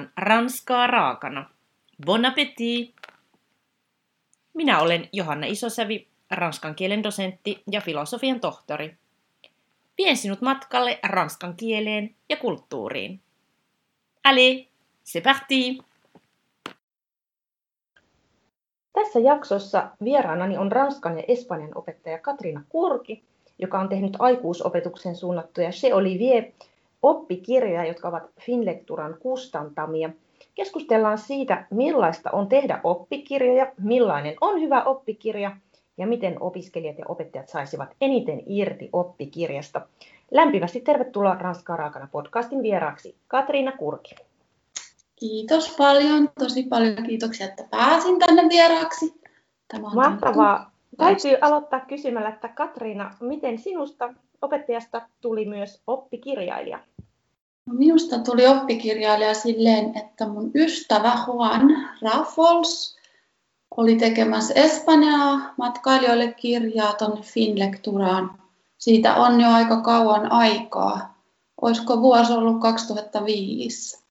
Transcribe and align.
tarjoillaan 0.00 0.12
ranskaa 0.16 0.86
raakana. 0.86 1.50
Bon 2.06 2.24
appétit! 2.24 2.94
Minä 4.54 4.80
olen 4.80 5.08
Johanna 5.12 5.46
Isosävi, 5.46 6.08
ranskan 6.30 6.74
kielen 6.74 7.02
dosentti 7.02 7.62
ja 7.70 7.80
filosofian 7.80 8.40
tohtori. 8.40 8.96
Vien 9.98 10.16
sinut 10.16 10.40
matkalle 10.40 10.98
ranskan 11.02 11.56
kieleen 11.56 12.14
ja 12.28 12.36
kulttuuriin. 12.36 13.20
Allez, 14.24 14.66
c'est 15.04 15.22
parti! 15.22 15.78
Tässä 18.92 19.18
jaksossa 19.18 19.90
vieraanani 20.04 20.58
on 20.58 20.72
ranskan 20.72 21.18
ja 21.18 21.24
espanjan 21.28 21.72
opettaja 21.74 22.18
Katrina 22.18 22.62
Kurki, 22.68 23.22
joka 23.58 23.80
on 23.80 23.88
tehnyt 23.88 24.16
aikuisopetuksen 24.18 25.16
suunnattuja 25.16 25.70
Chez 25.70 25.92
Olivier 25.92 26.44
oppikirjoja, 27.02 27.84
jotka 27.84 28.08
ovat 28.08 28.30
Finlecturan 28.40 29.16
kustantamia. 29.20 30.10
Keskustellaan 30.54 31.18
siitä, 31.18 31.66
millaista 31.70 32.30
on 32.30 32.48
tehdä 32.48 32.80
oppikirjoja, 32.84 33.72
millainen 33.80 34.34
on 34.40 34.60
hyvä 34.60 34.82
oppikirja 34.82 35.56
ja 35.98 36.06
miten 36.06 36.42
opiskelijat 36.42 36.98
ja 36.98 37.04
opettajat 37.08 37.48
saisivat 37.48 37.88
eniten 38.00 38.42
irti 38.46 38.88
oppikirjasta. 38.92 39.86
Lämpimästi 40.30 40.80
tervetuloa 40.80 41.34
Ranskaa 41.34 41.76
raakana 41.76 42.08
podcastin 42.12 42.62
vieraaksi 42.62 43.16
Katriina 43.28 43.72
Kurki. 43.72 44.14
Kiitos 45.16 45.76
paljon, 45.78 46.28
tosi 46.38 46.62
paljon 46.62 47.02
kiitoksia, 47.06 47.46
että 47.46 47.64
pääsin 47.70 48.18
tänne 48.18 48.42
vieraaksi. 48.48 49.20
Tämä 49.68 49.88
on 49.88 49.94
Mahtavaa. 49.94 50.70
Täytyy 50.96 51.36
aloittaa 51.40 51.80
kysymällä, 51.80 52.28
että 52.28 52.48
Katriina, 52.48 53.16
miten 53.20 53.58
sinusta 53.58 54.14
opettajasta 54.42 55.02
tuli 55.20 55.44
myös 55.44 55.82
oppikirjailija? 55.86 56.78
No 57.70 57.76
minusta 57.76 58.18
tuli 58.18 58.46
oppikirjailija 58.46 59.34
silleen, 59.34 59.98
että 59.98 60.26
mun 60.28 60.50
ystävä 60.54 61.18
Juan 61.26 61.88
Raffles 62.02 62.96
oli 63.76 63.96
tekemässä 63.96 64.54
Espanjaa 64.54 65.54
matkailijoille 65.56 66.32
kirjaa 66.32 66.92
tuonne 66.92 67.22
Finlecturaan. 67.22 68.38
Siitä 68.78 69.14
on 69.14 69.40
jo 69.40 69.48
aika 69.48 69.80
kauan 69.80 70.32
aikaa. 70.32 71.22
Olisiko 71.60 72.00
vuosi 72.00 72.32
ollut 72.32 72.60
2005? 72.60 74.04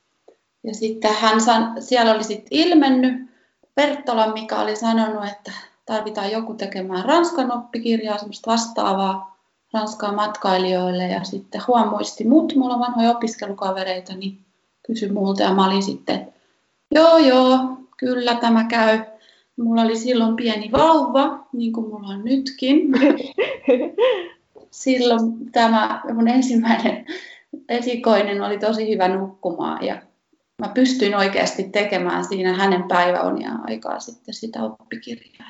Ja 0.64 0.74
sitten 0.74 1.14
hän 1.14 1.42
san, 1.42 1.82
siellä 1.82 2.14
oli 2.14 2.24
sitten 2.24 2.60
ilmennyt 2.60 3.30
Perttola, 3.76 4.34
mikä 4.34 4.60
oli 4.60 4.76
sanonut, 4.76 5.26
että 5.26 5.52
tarvitaan 5.86 6.32
joku 6.32 6.54
tekemään 6.54 7.06
Ranskan 7.06 7.52
oppikirjaa, 7.52 8.18
semmoista 8.18 8.52
vastaavaa 8.52 9.39
Ranskaa 9.74 10.12
matkailijoille. 10.12 11.04
Ja 11.04 11.24
sitten 11.24 11.62
Juan 11.68 11.90
muisti 11.90 12.24
mut, 12.24 12.56
mulla 12.56 12.74
on 12.74 12.80
vanhoja 12.80 13.12
opiskelukavereita, 13.12 14.16
niin 14.16 14.40
kysyi 14.88 15.12
multa 15.12 15.44
ja 15.44 15.54
mä 15.54 15.66
olin 15.68 15.84
sitten, 15.84 16.34
joo 16.92 17.18
joo, 17.18 17.60
kyllä 17.98 18.36
tämä 18.36 18.64
käy. 18.64 19.00
Mulla 19.58 19.82
oli 19.82 19.96
silloin 19.98 20.36
pieni 20.36 20.72
vauva, 20.72 21.48
niin 21.54 21.74
kuin 21.74 21.88
mulla 21.88 22.08
on 22.08 22.26
nytkin. 22.26 22.82
Silloin 24.72 25.52
tämä 25.52 26.02
mun 26.14 26.28
ensimmäinen 26.28 27.06
esikoinen 27.70 28.42
oli 28.42 28.60
tosi 28.60 28.94
hyvä 28.94 29.08
nukkumaan 29.08 29.86
ja 29.86 30.02
mä 30.62 30.68
pystyin 30.74 31.16
oikeasti 31.16 31.64
tekemään 31.64 32.26
siinä 32.26 32.54
hänen 32.54 32.84
päiväunia 32.84 33.52
aikaa 33.64 34.00
sitten 34.00 34.34
sitä 34.34 34.64
oppikirjaa. 34.64 35.50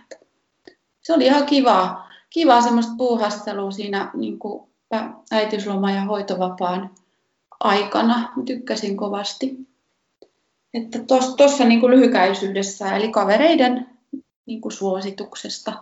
Se 1.02 1.14
oli 1.14 1.26
ihan 1.26 1.46
kivaa, 1.46 2.10
kivaa 2.30 2.62
semmoista 2.62 2.94
puuhastelua 2.98 3.72
siinä 3.72 4.12
niin 4.14 4.40
kuin 4.40 4.70
äitiysloman 5.32 5.96
ja 5.96 6.02
hoitovapaan 6.02 6.90
aikana. 7.60 8.34
Tykkäsin 8.46 8.98
kovasti. 8.98 9.58
Että 10.74 11.00
tuossa 11.38 11.66
niin 11.66 11.80
kuin 11.80 11.92
lyhykäisyydessä, 11.92 12.96
eli 12.96 13.08
kavereiden 13.08 13.90
niin 14.46 14.62
kuin 14.62 14.72
suosituksesta. 14.72 15.74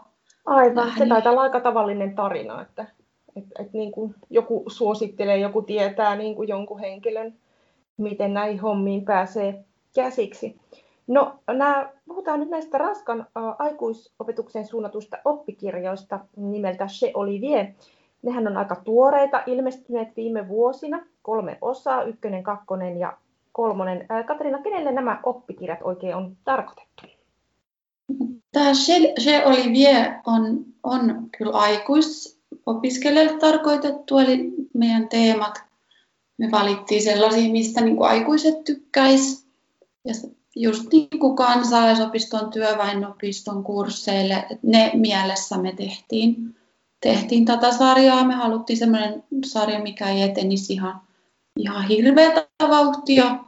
Aivan, 0.45 0.93
se 0.97 1.05
taitaa 1.05 1.31
olla 1.31 1.41
aika 1.41 1.59
tavallinen 1.59 2.15
tarina, 2.15 2.61
että, 2.61 2.85
että, 3.35 3.63
että 3.63 3.77
niin 3.77 3.91
kuin 3.91 4.15
joku 4.29 4.63
suosittelee, 4.67 5.37
joku 5.37 5.61
tietää 5.61 6.15
niin 6.15 6.35
kuin 6.35 6.47
jonkun 6.47 6.79
henkilön 6.79 7.33
miten 7.97 8.33
näihin 8.33 8.59
hommiin 8.59 9.05
pääsee 9.05 9.63
käsiksi. 9.95 10.59
No, 11.07 11.39
nämä, 11.47 11.89
puhutaan 12.07 12.39
nyt 12.39 12.49
näistä 12.49 12.77
Ranskan 12.77 13.19
ä, 13.19 13.25
aikuisopetukseen 13.59 14.67
suunnatusta 14.67 15.17
oppikirjoista 15.25 16.19
nimeltä 16.35 16.87
Chez 16.87 17.11
Olivier. 17.13 17.65
Nehän 18.21 18.47
on 18.47 18.57
aika 18.57 18.75
tuoreita, 18.75 19.43
ilmestyneet 19.45 20.07
viime 20.15 20.47
vuosina, 20.47 21.05
kolme 21.21 21.57
osaa, 21.61 22.03
ykkönen, 22.03 22.43
kakkonen 22.43 22.99
ja 22.99 23.17
kolmonen. 23.51 24.05
Ä, 24.11 24.23
Katarina, 24.23 24.61
kenelle 24.61 24.91
nämä 24.91 25.19
oppikirjat 25.23 25.79
oikein 25.83 26.15
on 26.15 26.37
tarkoitettu? 26.45 27.03
Tämä 28.51 28.71
Chez 29.19 29.45
Olivier 29.45 30.11
on, 30.25 30.65
on 30.83 31.29
kyllä 31.37 31.57
aikuisopiskelijalle 31.57 33.39
tarkoitettu, 33.39 34.17
eli 34.17 34.53
meidän 34.73 35.09
teemat 35.09 35.67
me 36.37 36.51
valittiin 36.51 37.01
sellaisia, 37.01 37.51
mistä 37.51 37.81
niin 37.81 37.97
kuin 37.97 38.09
aikuiset 38.09 38.63
tykkäis. 38.63 39.47
Ja 40.05 40.13
just 40.59 40.91
niin 40.91 41.19
kuin 41.19 41.35
kansalaisopiston, 41.35 42.51
työväenopiston 42.51 43.63
kursseille, 43.63 44.45
ne 44.63 44.91
mielessä 44.93 45.57
me 45.57 45.71
tehtiin, 45.71 46.55
tehtiin 47.01 47.45
tätä 47.45 47.71
sarjaa. 47.71 48.23
Me 48.23 48.33
haluttiin 48.33 48.77
sellainen 48.77 49.23
sarja, 49.45 49.79
mikä 49.79 50.09
ei 50.09 50.21
etenisi 50.21 50.73
ihan, 50.73 51.01
ihan 51.57 51.87
hirveätä 51.87 52.47
vauhtia. 52.59 53.39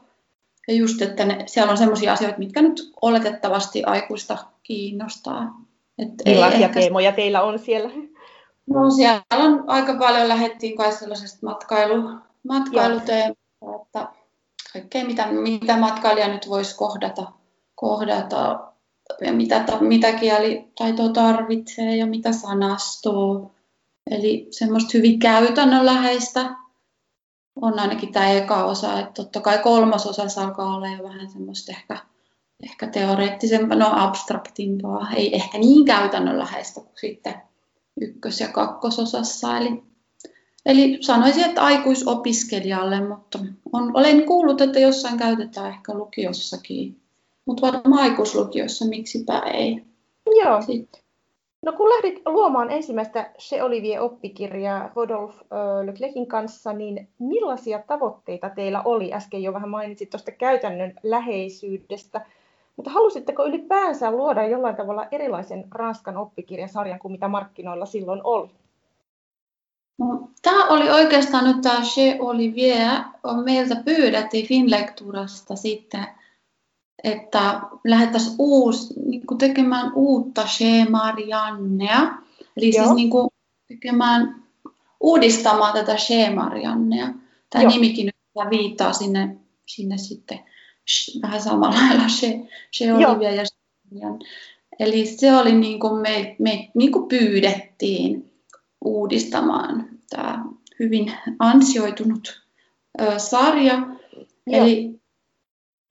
Ja 0.67 0.73
just, 0.73 1.01
että 1.01 1.25
ne, 1.25 1.43
siellä 1.45 1.71
on 1.71 1.77
sellaisia 1.77 2.13
asioita, 2.13 2.37
mitkä 2.37 2.61
nyt 2.61 2.91
oletettavasti 3.01 3.83
aikuista 3.83 4.37
kiinnostaa. 4.63 5.61
Et 5.97 6.09
Millaisia 6.25 6.65
ehkä... 6.65 6.79
teemoja 6.79 7.11
teillä 7.11 7.41
on 7.41 7.59
siellä? 7.59 7.89
No 8.67 8.89
siellä 8.89 9.21
on 9.31 9.63
aika 9.67 9.93
paljon, 9.93 10.27
lähettiin 10.27 10.77
kai 10.77 10.91
sellaisesta 10.91 11.45
matkailu, 11.45 12.09
matkailuteema, 12.47 13.33
että 13.81 14.07
kaikkea 14.73 15.05
mitä, 15.05 15.27
mitä 15.27 15.77
matkailija 15.77 16.27
nyt 16.27 16.49
voisi 16.49 16.75
kohdata, 16.77 17.31
kohdata 17.75 18.59
ja 19.21 19.33
mitä, 19.33 19.65
mitä 19.79 20.11
kielitaitoa 20.11 21.09
tarvitsee 21.09 21.95
ja 21.95 22.05
mitä 22.05 22.31
sanastoa. 22.31 23.51
Eli 24.11 24.47
semmoista 24.51 24.91
hyvin 24.93 25.19
käytännönläheistä 25.19 26.55
on 27.61 27.79
ainakin 27.79 28.11
tämä 28.11 28.29
eka 28.29 28.65
osa, 28.65 28.99
että 28.99 29.13
totta 29.13 29.41
kai 29.41 29.57
kolmas 29.57 30.07
osa 30.07 30.41
alkaa 30.41 30.75
olla 30.75 30.87
jo 30.87 31.03
vähän 31.03 31.29
semmoista 31.29 31.71
ehkä, 31.71 31.97
ehkä 32.63 32.87
teoreettisempaa, 32.87 33.77
no 33.77 33.91
abstraktimpaa, 33.95 35.07
ei 35.15 35.35
ehkä 35.35 35.57
niin 35.57 35.85
käytännönläheistä 35.85 36.81
kuin 36.81 36.99
sitten 36.99 37.35
ykkös- 38.01 38.39
ja 38.39 38.47
kakkososassa. 38.47 39.57
Eli 39.57 39.83
Eli 40.69 40.97
sanoisin, 41.01 41.45
että 41.45 41.61
aikuisopiskelijalle, 41.61 43.07
mutta 43.07 43.39
on, 43.73 43.91
olen 43.93 44.25
kuullut, 44.25 44.61
että 44.61 44.79
jossain 44.79 45.17
käytetään 45.17 45.69
ehkä 45.69 45.93
lukiossakin, 45.93 46.97
mutta 47.45 47.61
varmaan 47.61 48.03
aikuislukiossa, 48.03 48.85
miksipä 48.85 49.39
ei. 49.39 49.83
Joo. 50.43 50.61
Sitten. 50.61 51.01
No 51.65 51.73
kun 51.73 51.89
lähdit 51.89 52.21
luomaan 52.25 52.71
ensimmäistä 52.71 53.31
Se 53.37 53.63
Olivier 53.63 54.01
oppikirjaa 54.01 54.91
Rodolf 54.95 55.35
Leclercin 55.85 56.27
kanssa, 56.27 56.73
niin 56.73 57.07
millaisia 57.19 57.83
tavoitteita 57.87 58.49
teillä 58.49 58.81
oli? 58.85 59.13
Äsken 59.13 59.43
jo 59.43 59.53
vähän 59.53 59.69
mainitsit 59.69 60.09
tuosta 60.09 60.31
käytännön 60.31 60.93
läheisyydestä, 61.03 62.25
mutta 62.75 62.91
halusitteko 62.91 63.45
ylipäänsä 63.45 64.11
luoda 64.11 64.47
jollain 64.47 64.75
tavalla 64.75 65.07
erilaisen 65.11 65.65
Ranskan 65.71 66.17
oppikirjasarjan 66.17 66.99
kuin 66.99 67.11
mitä 67.11 67.27
markkinoilla 67.27 67.85
silloin 67.85 68.21
oli? 68.23 68.49
No, 69.99 70.29
tämä 70.41 70.67
oli 70.67 70.89
oikeastaan 70.89 71.45
nyt 71.45 71.61
tämä 71.61 71.81
Chez 71.81 72.15
Olivier, 72.19 73.01
on 73.23 73.43
meiltä 73.43 73.75
pyydettiin 73.75 74.47
Finlekturasta 74.47 75.55
sitten, 75.55 76.07
että 77.03 77.61
lähdettäisiin 77.83 78.35
uus, 78.39 78.93
niin 79.05 79.27
kuin 79.27 79.37
tekemään 79.37 79.91
uutta 79.95 80.43
Chez 80.43 80.89
Mariannea, 80.89 82.01
eli 82.57 82.65
siis 82.65 82.75
Joo. 82.75 82.85
siis 82.85 82.95
niin 82.95 83.09
kuin 83.09 83.29
tekemään, 83.67 84.43
uudistamaan 84.99 85.73
tätä 85.73 85.95
Chez 85.95 86.35
Mariannea. 86.35 87.13
Tämä 87.49 87.63
Joo. 87.63 87.71
nimikin 87.71 88.05
nyt 88.05 88.15
viittaa 88.49 88.93
sinne, 88.93 89.35
sinne 89.65 89.97
sitten 89.97 90.39
vähän 91.21 91.41
samalla 91.41 91.75
lailla 91.75 92.07
Chez, 92.07 92.35
Chez 92.77 92.91
Olivier 92.91 93.33
ja 93.33 93.43
Marianne. 93.91 94.25
Eli 94.79 95.05
se 95.05 95.35
oli 95.37 95.51
niin 95.51 95.79
kuin 95.79 96.01
me, 96.01 96.35
me 96.39 96.69
niin 96.73 96.91
kuin 96.91 97.07
pyydettiin 97.07 98.28
uudistamaan 98.85 99.89
tämä 100.09 100.45
hyvin 100.79 101.13
ansioitunut 101.39 102.41
ö, 103.01 103.19
sarja. 103.19 103.73
Joo. 103.73 104.63
Eli 104.63 104.99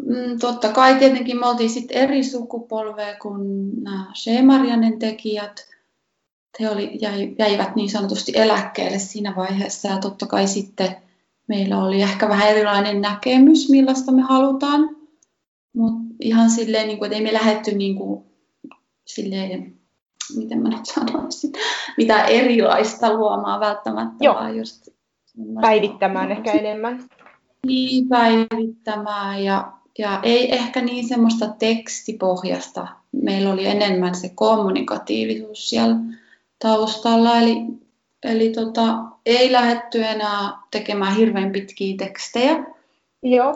mm, 0.02 0.38
totta 0.40 0.72
kai 0.72 0.94
tietenkin 0.94 1.40
me 1.40 1.46
oltiin 1.46 1.70
sitten 1.70 1.96
eri 1.96 2.24
sukupolvea 2.24 3.16
kuin 3.22 3.70
nämä 3.84 4.12
Sheemarianen 4.14 4.98
tekijät. 4.98 5.68
He 6.60 6.70
oli, 6.70 6.98
jäivät 7.38 7.76
niin 7.76 7.90
sanotusti 7.90 8.32
eläkkeelle 8.34 8.98
siinä 8.98 9.36
vaiheessa 9.36 9.88
ja 9.88 9.98
totta 9.98 10.26
kai 10.26 10.48
sitten 10.48 10.96
meillä 11.46 11.84
oli 11.84 12.02
ehkä 12.02 12.28
vähän 12.28 12.48
erilainen 12.48 13.00
näkemys, 13.00 13.70
millaista 13.70 14.12
me 14.12 14.22
halutaan. 14.22 14.96
Mutta 15.72 16.14
ihan 16.20 16.50
silleen, 16.50 16.88
niin 16.88 16.98
kuin, 16.98 17.06
että 17.06 17.16
ei 17.16 17.22
me 17.22 17.32
lähdetty 17.32 17.74
niin 17.74 17.96
kuin, 17.96 18.24
silleen, 19.04 19.77
miten 20.36 20.62
mä 20.62 20.68
nyt 20.68 20.86
sanoisin, 20.86 21.52
mitä 21.96 22.24
erilaista 22.24 23.14
luomaan 23.14 23.60
välttämättä, 23.60 24.24
Joo. 24.24 24.34
vaan 24.34 24.56
just 24.56 24.88
Päivittämään 25.60 26.32
ehkä 26.32 26.52
enemmän. 26.52 27.04
Niin, 27.66 28.08
päivittämään 28.08 29.44
ja, 29.44 29.72
ja 29.98 30.20
ei 30.22 30.54
ehkä 30.54 30.80
niin 30.80 31.08
semmoista 31.08 31.48
tekstipohjasta. 31.58 32.88
Meillä 33.12 33.52
oli 33.52 33.66
enemmän 33.66 34.14
se 34.14 34.28
kommunikatiivisuus 34.34 35.70
siellä 35.70 35.96
taustalla, 36.58 37.38
eli, 37.38 37.56
eli 38.22 38.50
tota, 38.50 38.98
ei 39.26 39.52
lähdetty 39.52 40.04
enää 40.04 40.58
tekemään 40.70 41.16
hirveän 41.16 41.52
pitkiä 41.52 41.94
tekstejä, 41.98 42.64
Joo. 43.22 43.54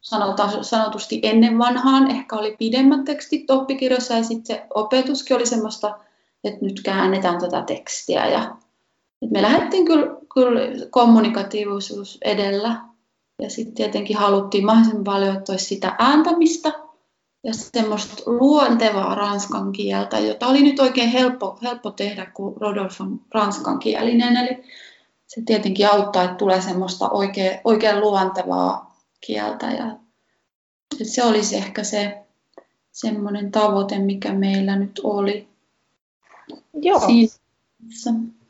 sanotaan, 0.00 0.64
sanotusti 0.64 1.20
ennen 1.22 1.58
vanhaan 1.58 2.10
ehkä 2.10 2.36
oli 2.36 2.56
pidemmät 2.58 3.04
tekstit 3.04 3.50
oppikirjoissa 3.50 4.14
ja 4.14 4.22
sitten 4.22 4.56
se 4.56 4.66
opetuskin 4.74 5.36
oli 5.36 5.46
semmoista, 5.46 5.98
että 6.48 6.64
nyt 6.64 6.80
käännetään 6.84 7.40
tätä 7.40 7.62
tekstiä. 7.62 8.26
Ja, 8.26 8.56
et 9.22 9.30
me 9.30 9.42
lähdettiin 9.42 9.84
kyllä, 9.84 10.06
kyllä 10.34 10.60
kommunikatiivisuus 10.90 12.18
edellä 12.24 12.80
ja 13.42 13.50
sitten 13.50 13.74
tietenkin 13.74 14.16
haluttiin 14.16 14.66
mahdollisimman 14.66 15.04
paljon, 15.04 15.36
että 15.36 15.52
olisi 15.52 15.64
sitä 15.64 15.96
ääntämistä 15.98 16.72
ja 17.44 17.52
semmoista 17.54 18.22
luontevaa 18.26 19.14
ranskan 19.14 19.72
kieltä, 19.72 20.18
jota 20.18 20.46
oli 20.46 20.62
nyt 20.62 20.80
oikein 20.80 21.08
helppo, 21.08 21.58
helppo 21.62 21.90
tehdä, 21.90 22.26
kun 22.26 22.56
Rodolf 22.56 23.00
on 23.00 23.20
ranskankielinen. 23.34 24.36
Eli 24.36 24.64
se 25.26 25.42
tietenkin 25.46 25.92
auttaa, 25.92 26.22
että 26.22 26.36
tulee 26.36 26.60
semmoista 26.60 27.10
oikein, 27.10 27.60
oikein 27.64 28.00
luontevaa 28.00 28.96
kieltä. 29.20 29.66
Ja 29.66 29.96
se 31.02 31.24
olisi 31.24 31.56
ehkä 31.56 31.84
se 31.84 32.18
semmoinen 32.92 33.50
tavoite, 33.50 33.98
mikä 33.98 34.32
meillä 34.32 34.76
nyt 34.76 35.00
oli. 35.04 35.48
Joo. 36.82 37.00
Siinä. 37.00 37.32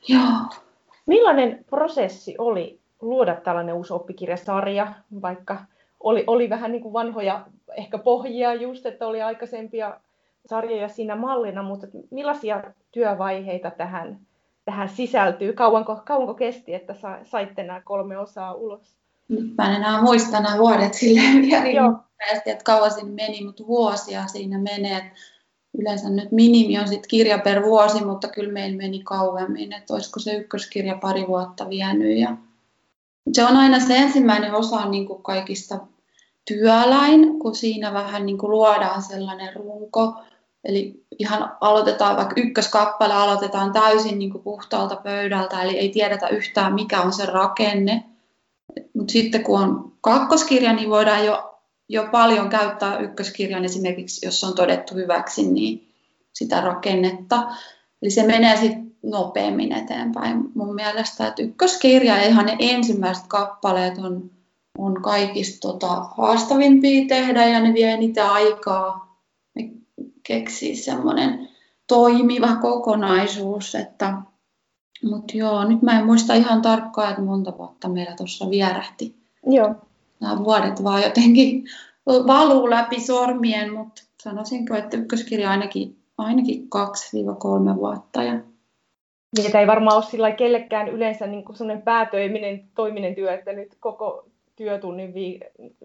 Joo. 0.09 0.63
Millainen 1.07 1.65
prosessi 1.71 2.35
oli 2.39 2.81
luoda 3.01 3.37
tällainen 3.37 3.75
uusi 3.75 3.93
oppikirjasarja, 3.93 4.93
vaikka 5.23 5.65
oli, 6.01 6.25
oli 6.27 6.51
vähän 6.51 6.73
niin 6.73 6.83
kuin 6.83 6.93
vanhoja 6.93 7.47
ehkä 7.77 7.99
pohjia 7.99 8.55
just, 8.55 8.87
että 8.87 9.07
oli 9.07 9.23
aikaisempia 9.23 10.01
sarjoja 10.47 10.89
siinä 10.89 11.17
mallina, 11.17 11.63
mutta 11.63 11.87
millaisia 12.11 12.65
työvaiheita 12.93 13.71
tähän, 13.71 14.19
tähän 14.65 14.89
sisältyy? 14.89 15.53
Kauanko, 15.53 16.01
kauanko 16.05 16.35
kesti, 16.35 16.75
että 16.75 16.95
sa, 16.95 17.19
saitte 17.25 17.63
nämä 17.63 17.81
kolme 17.81 18.19
osaa 18.19 18.55
ulos? 18.55 18.97
Nyt 19.29 19.57
mä 19.59 19.69
en 19.69 19.77
enää 19.77 20.03
muista 20.03 20.41
nämä 20.41 20.59
vuodet 20.59 20.95
silleen 20.95 21.43
vielä 21.43 21.93
että 22.47 22.65
kauan 22.65 22.91
siinä 22.91 23.11
meni, 23.11 23.45
mutta 23.45 23.67
vuosia 23.67 24.27
siinä 24.27 24.59
menee. 24.59 25.11
Yleensä 25.79 26.11
nyt 26.11 26.33
minimi 26.33 26.79
on 26.79 26.89
sitten 26.89 27.09
kirja 27.09 27.39
per 27.39 27.63
vuosi, 27.63 28.05
mutta 28.05 28.29
kyllä 28.29 28.53
meillä 28.53 28.77
meni 28.77 29.03
kauemmin, 29.05 29.73
että 29.73 29.95
olisiko 29.95 30.21
se 30.21 30.35
ykköskirja 30.35 30.99
pari 31.01 31.27
vuotta 31.29 31.69
vienyt. 31.69 32.19
Ja 32.19 32.37
se 33.33 33.45
on 33.45 33.57
aina 33.57 33.81
se 33.81 33.97
ensimmäinen 33.97 34.55
osa 34.55 34.89
niin 34.89 35.07
kuin 35.07 35.23
kaikista 35.23 35.79
työläin, 36.45 37.39
kun 37.39 37.55
siinä 37.55 37.93
vähän 37.93 38.27
niin 38.27 38.39
kuin 38.39 38.51
luodaan 38.51 39.03
sellainen 39.03 39.57
runko. 39.57 40.15
Eli 40.65 41.05
ihan 41.19 41.53
aloitetaan, 41.61 42.17
vaikka 42.17 42.35
ykköskappale 42.37 43.15
aloitetaan 43.15 43.73
täysin 43.73 44.19
niin 44.19 44.31
kuin 44.31 44.43
puhtaalta 44.43 44.97
pöydältä, 44.97 45.63
eli 45.63 45.79
ei 45.79 45.89
tiedetä 45.89 46.29
yhtään 46.29 46.75
mikä 46.75 47.01
on 47.01 47.13
se 47.13 47.27
rakenne. 47.27 48.05
Mutta 48.95 49.13
sitten 49.13 49.43
kun 49.43 49.61
on 49.61 49.93
kakkoskirja, 50.01 50.73
niin 50.73 50.91
voidaan 50.91 51.25
jo, 51.27 51.56
jo 51.89 52.09
paljon 52.13 52.49
käyttää 52.49 52.99
ykköskirjan 52.99 53.65
esimerkiksi, 53.65 54.27
jos 54.27 54.45
on 54.45 54.55
todettu 54.55 54.95
hyväksi, 54.95 55.53
niin 55.53 55.89
sitä 56.33 56.61
rakennetta. 56.61 57.43
Eli 58.03 58.11
se 58.11 58.27
menee 58.27 58.57
sitten 58.57 58.93
nopeammin 59.03 59.73
eteenpäin 59.73 60.45
mun 60.55 60.75
mielestä. 60.75 61.27
Että 61.27 61.43
ykköskirja 61.43 62.17
ja 62.17 62.27
ihan 62.27 62.47
ne 62.47 62.57
ensimmäiset 62.59 63.25
kappaleet 63.29 63.99
on, 63.99 64.31
on 64.79 65.03
kaikista 65.03 65.69
tota, 65.69 66.05
haastavimpia 66.17 67.05
tehdä 67.09 67.47
ja 67.47 67.61
ne 67.61 67.75
vie 67.75 67.93
eniten 67.93 68.27
aikaa. 68.27 69.19
Ne 69.55 69.71
keksii 70.23 70.77
semmoinen 70.77 71.49
toimiva 71.87 72.57
kokonaisuus, 72.57 73.75
että 73.75 74.15
mutta 75.03 75.37
joo, 75.37 75.65
nyt 75.65 75.83
mä 75.83 75.99
en 75.99 76.07
muista 76.07 76.35
ihan 76.35 76.63
tarkkaan, 76.63 77.11
että 77.11 77.23
monta 77.23 77.59
vuotta 77.59 77.89
meillä 77.89 78.17
tuossa 78.17 78.51
vierähti. 78.51 79.15
Joo. 79.47 79.75
Nämä 80.21 80.45
vuodet 80.45 80.85
vaan 80.85 81.03
jotenkin 81.03 81.65
valuu 82.07 82.71
läpi 82.71 83.01
sormien, 83.01 83.73
mutta 83.73 84.03
sanoisinko, 84.23 84.75
että 84.75 84.97
ykköskirja 84.97 85.51
ainakin, 85.51 85.97
ainakin 86.19 86.69
kaksi 86.69 87.25
kolme 87.39 87.77
vuotta. 87.77 88.23
Ja... 88.23 88.33
Niin, 89.37 89.47
että 89.47 89.61
ei 89.61 89.67
varmaan 89.67 89.97
ole 89.97 90.05
sillä 90.05 90.31
kellekään 90.31 90.89
yleensä 90.89 91.27
niin 91.27 91.45
kuin 91.45 91.57
sellainen 91.57 91.83
päätöiminen 91.83 92.65
toiminen 92.75 93.15
työ, 93.15 93.35
että 93.35 93.53
nyt 93.53 93.77
koko 93.81 94.27
työtunnin, 94.57 95.15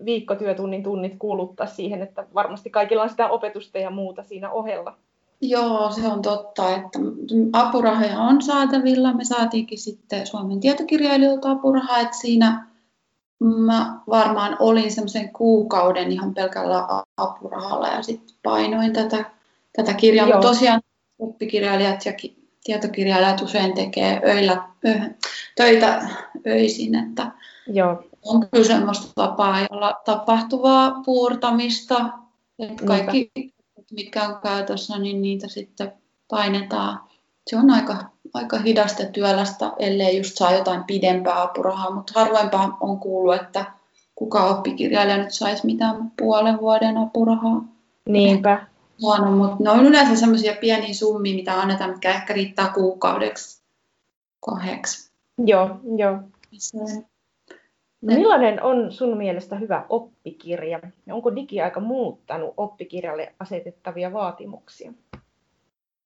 viikkotyötunnin 0.05 0.83
tunnit 0.83 1.15
kuuluttaa 1.19 1.67
siihen, 1.67 2.01
että 2.01 2.27
varmasti 2.33 2.69
kaikilla 2.69 3.03
on 3.03 3.09
sitä 3.09 3.29
opetusta 3.29 3.77
ja 3.77 3.89
muuta 3.89 4.23
siinä 4.23 4.51
ohella. 4.51 4.97
Joo, 5.41 5.91
se 5.91 6.07
on 6.07 6.21
totta, 6.21 6.75
että 6.75 6.99
apurahoja 7.53 8.19
on 8.19 8.41
saatavilla. 8.41 9.13
Me 9.13 9.23
saatiinkin 9.23 9.79
sitten 9.79 10.27
Suomen 10.27 10.59
tietokirjailijoilta 10.59 11.51
apurahaa, 11.51 11.99
että 11.99 12.17
siinä 12.17 12.67
mä 13.41 13.99
varmaan 14.09 14.57
olin 14.59 14.91
semmoisen 14.91 15.29
kuukauden 15.29 16.11
ihan 16.11 16.33
pelkällä 16.33 16.87
apurahalla 17.17 17.87
ja 17.87 18.03
sitten 18.03 18.35
painoin 18.43 18.93
tätä, 18.93 19.25
tätä 19.75 19.93
kirjaa. 19.93 20.25
Mutta 20.25 20.47
tosiaan 20.47 20.81
oppikirjailijat 21.19 22.05
ja 22.05 22.13
tietokirjailijat 22.63 23.41
usein 23.41 23.73
tekee 23.73 24.21
öillä, 24.25 24.63
ö, 24.85 24.99
töitä 25.55 26.09
öisin, 26.47 26.95
että 26.95 27.31
Joo. 27.67 28.03
on 28.25 28.47
kyllä 28.51 28.67
semmoista 28.67 29.21
vapaa-ajalla 29.21 30.01
tapahtuvaa 30.05 31.01
puurtamista, 31.05 32.09
että 32.59 32.85
kaikki 32.85 33.31
mitkä 33.91 34.27
on 34.27 34.41
käytössä, 34.41 34.97
niin 34.97 35.21
niitä 35.21 35.47
sitten 35.47 35.93
painetaan. 36.27 37.10
Se 37.47 37.57
on 37.57 37.69
aika, 37.69 38.09
aika 38.33 38.59
hidasta 38.59 39.05
työlästä, 39.05 39.71
ellei 39.79 40.17
just 40.17 40.37
saa 40.37 40.53
jotain 40.53 40.83
pidempää 40.83 41.41
apurahaa, 41.41 41.95
mutta 41.95 42.13
harvoinpa 42.15 42.77
on 42.79 42.99
kuullut, 42.99 43.35
että 43.35 43.65
kuka 44.15 44.45
oppikirjailija 44.45 45.17
nyt 45.17 45.33
saisi 45.33 45.65
mitään 45.65 46.11
puolen 46.17 46.59
vuoden 46.59 46.97
apurahaa. 46.97 47.63
Niinpä. 48.09 48.65
Huono, 49.01 49.31
mutta 49.31 49.63
ne 49.63 49.69
on 49.69 49.85
yleensä 49.85 50.15
semmoisia 50.15 50.55
pieniä 50.61 50.93
summia, 50.93 51.35
mitä 51.35 51.61
annetaan, 51.61 51.89
mitkä 51.89 52.09
ehkä 52.09 52.33
riittää 52.33 52.71
kuukaudeksi, 52.73 53.63
kahdeksi. 54.45 55.11
Joo, 55.45 55.69
joo. 55.97 56.13
No, 56.73 58.15
millainen 58.15 58.63
on 58.63 58.91
sun 58.91 59.17
mielestä 59.17 59.55
hyvä 59.55 59.85
oppikirja? 59.89 60.79
Onko 61.11 61.35
digiaika 61.35 61.79
muuttanut 61.79 62.53
oppikirjalle 62.57 63.33
asetettavia 63.39 64.13
vaatimuksia? 64.13 64.93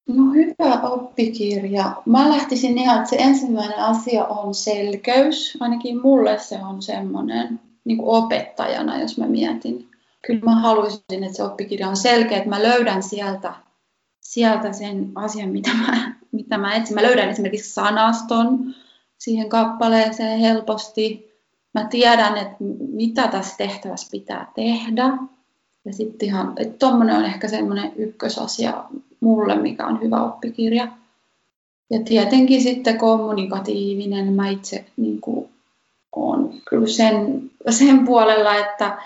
No 0.07 0.33
hyvä 0.33 0.81
oppikirja. 0.81 2.01
Mä 2.05 2.29
lähtisin 2.29 2.77
ihan, 2.77 2.97
että 2.97 3.09
se 3.09 3.15
ensimmäinen 3.19 3.79
asia 3.79 4.25
on 4.25 4.53
selkeys. 4.53 5.57
Ainakin 5.59 6.01
mulle 6.01 6.39
se 6.39 6.59
on 6.63 6.81
semmoinen 6.81 7.59
niin 7.85 7.97
kuin 7.97 8.23
opettajana, 8.23 9.01
jos 9.01 9.17
mä 9.17 9.27
mietin. 9.27 9.89
Kyllä 10.27 10.45
mä 10.45 10.55
haluaisin, 10.55 11.23
että 11.23 11.37
se 11.37 11.43
oppikirja 11.43 11.89
on 11.89 11.97
selkeä, 11.97 12.37
että 12.37 12.49
mä 12.49 12.63
löydän 12.63 13.03
sieltä, 13.03 13.53
sieltä 14.21 14.73
sen 14.73 15.11
asian, 15.15 15.49
mitä 15.49 15.69
mä, 15.73 16.15
mitä 16.31 16.57
mä 16.57 16.75
etsin. 16.75 16.95
Mä 16.95 17.03
löydän 17.03 17.29
esimerkiksi 17.29 17.73
sanaston 17.73 18.75
siihen 19.17 19.49
kappaleeseen 19.49 20.39
helposti 20.39 21.35
mä 21.75 21.87
tiedän, 21.89 22.37
että 22.37 22.55
mitä 22.91 23.27
tässä 23.27 23.57
tehtävässä 23.57 24.07
pitää 24.11 24.51
tehdä. 24.55 25.17
Ja 25.85 25.93
sitten 25.93 26.27
ihan, 26.27 26.53
että 26.57 26.77
tuommoinen 26.77 27.15
on 27.15 27.25
ehkä 27.25 27.47
semmoinen 27.47 27.91
ykkösasia 27.95 28.83
mulle, 29.25 29.55
mikä 29.55 29.87
on 29.87 30.01
hyvä 30.01 30.23
oppikirja. 30.23 30.87
Ja 31.89 31.99
tietenkin 31.99 32.63
sitten 32.63 32.97
kommunikatiivinen, 32.97 34.33
mä 34.33 34.49
itse 34.49 34.85
niin 34.97 35.21
kuin, 35.21 35.49
on 36.15 36.53
kyllä 36.69 36.87
sen, 36.87 37.51
sen 37.69 38.05
puolella, 38.05 38.55
että, 38.55 38.97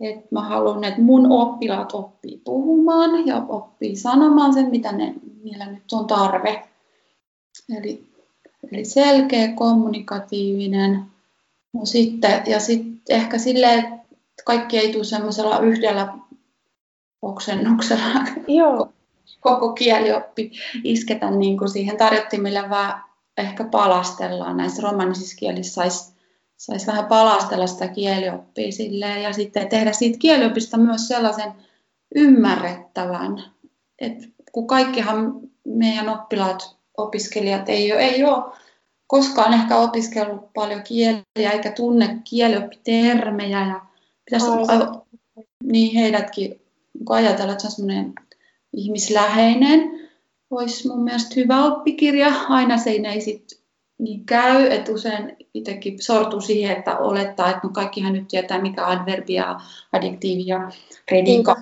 että 0.00 0.28
mä 0.30 0.40
haluan, 0.40 0.84
että 0.84 1.00
mun 1.00 1.32
oppilaat 1.32 1.94
oppii 1.94 2.40
puhumaan 2.44 3.26
ja 3.26 3.44
oppii 3.48 3.96
sanomaan 3.96 4.54
sen, 4.54 4.70
mitä 4.70 4.92
ne, 4.92 5.14
niillä 5.44 5.66
nyt 5.66 5.92
on 5.92 6.06
tarve. 6.06 6.68
Eli, 7.78 8.04
eli 8.72 8.84
selkeä, 8.84 9.52
kommunikatiivinen, 9.52 11.04
No 11.72 11.84
sitten, 11.84 12.42
ja 12.46 12.60
sitten 12.60 13.16
ehkä 13.16 13.38
silleen, 13.38 13.78
että 13.78 14.42
kaikki 14.44 14.78
ei 14.78 14.92
tule 14.92 15.04
semmoisella 15.04 15.58
yhdellä 15.58 16.18
oksennuksella 17.22 18.24
Joo. 18.48 18.92
Koko 19.40 19.72
kielioppi 19.72 20.52
isketä 20.84 21.30
niin 21.30 21.58
kuin 21.58 21.68
siihen 21.68 21.96
tarjottimille, 21.96 22.70
vaan 22.70 23.04
ehkä 23.38 23.64
palastellaan 23.64 24.56
näissä 24.56 24.82
romanisissa 24.82 25.36
kielissä 25.36 25.74
saisi 25.74 26.12
saisi 26.60 26.86
vähän 26.86 27.06
palastella 27.06 27.66
sitä 27.66 27.88
kielioppia 27.88 28.72
silleen, 28.72 29.22
ja 29.22 29.32
sitten 29.32 29.68
tehdä 29.68 29.92
siitä 29.92 30.18
kieliopista 30.18 30.76
myös 30.76 31.08
sellaisen 31.08 31.52
ymmärrettävän, 32.14 33.44
että 33.98 34.28
kun 34.52 34.66
kaikkihan 34.66 35.40
meidän 35.64 36.08
oppilaat, 36.08 36.76
opiskelijat 36.96 37.68
ei 37.68 37.92
ole, 37.92 38.00
ei 38.00 38.24
ole 38.24 38.52
koskaan 39.06 39.54
ehkä 39.54 39.76
opiskellut 39.76 40.52
paljon 40.54 40.82
kieliä 40.82 41.22
eikä 41.52 41.70
tunne 41.70 42.18
kielioppitermejä 42.24 43.66
ja 43.66 43.80
pitäisi 44.24 44.46
Aivan. 44.46 45.02
niin 45.62 45.94
heidätkin 45.94 46.60
ajatella, 47.08 47.52
että 47.52 47.62
se 47.62 47.66
on 47.66 47.72
semmoinen 47.72 48.12
ihmisläheinen. 48.72 50.00
Olisi 50.50 50.88
mun 50.88 51.04
mielestä 51.04 51.34
hyvä 51.36 51.64
oppikirja. 51.64 52.32
Aina 52.48 52.78
se 52.78 52.90
ei 52.90 53.20
sitten 53.20 53.58
niin 53.98 54.26
käy, 54.26 54.66
että 54.66 54.92
usein 54.92 55.36
itsekin 55.54 56.02
sortuu 56.02 56.40
siihen, 56.40 56.76
että 56.76 56.98
olettaa, 56.98 57.50
että 57.50 57.60
no 57.62 57.68
kaikkihan 57.68 58.12
nyt 58.12 58.28
tietää, 58.28 58.62
mikä 58.62 58.86
on 58.86 58.98
adverbi 58.98 59.34
ja 59.34 59.60
adjektiivi 59.92 60.46
ja 60.46 60.70
predika. 61.06 61.56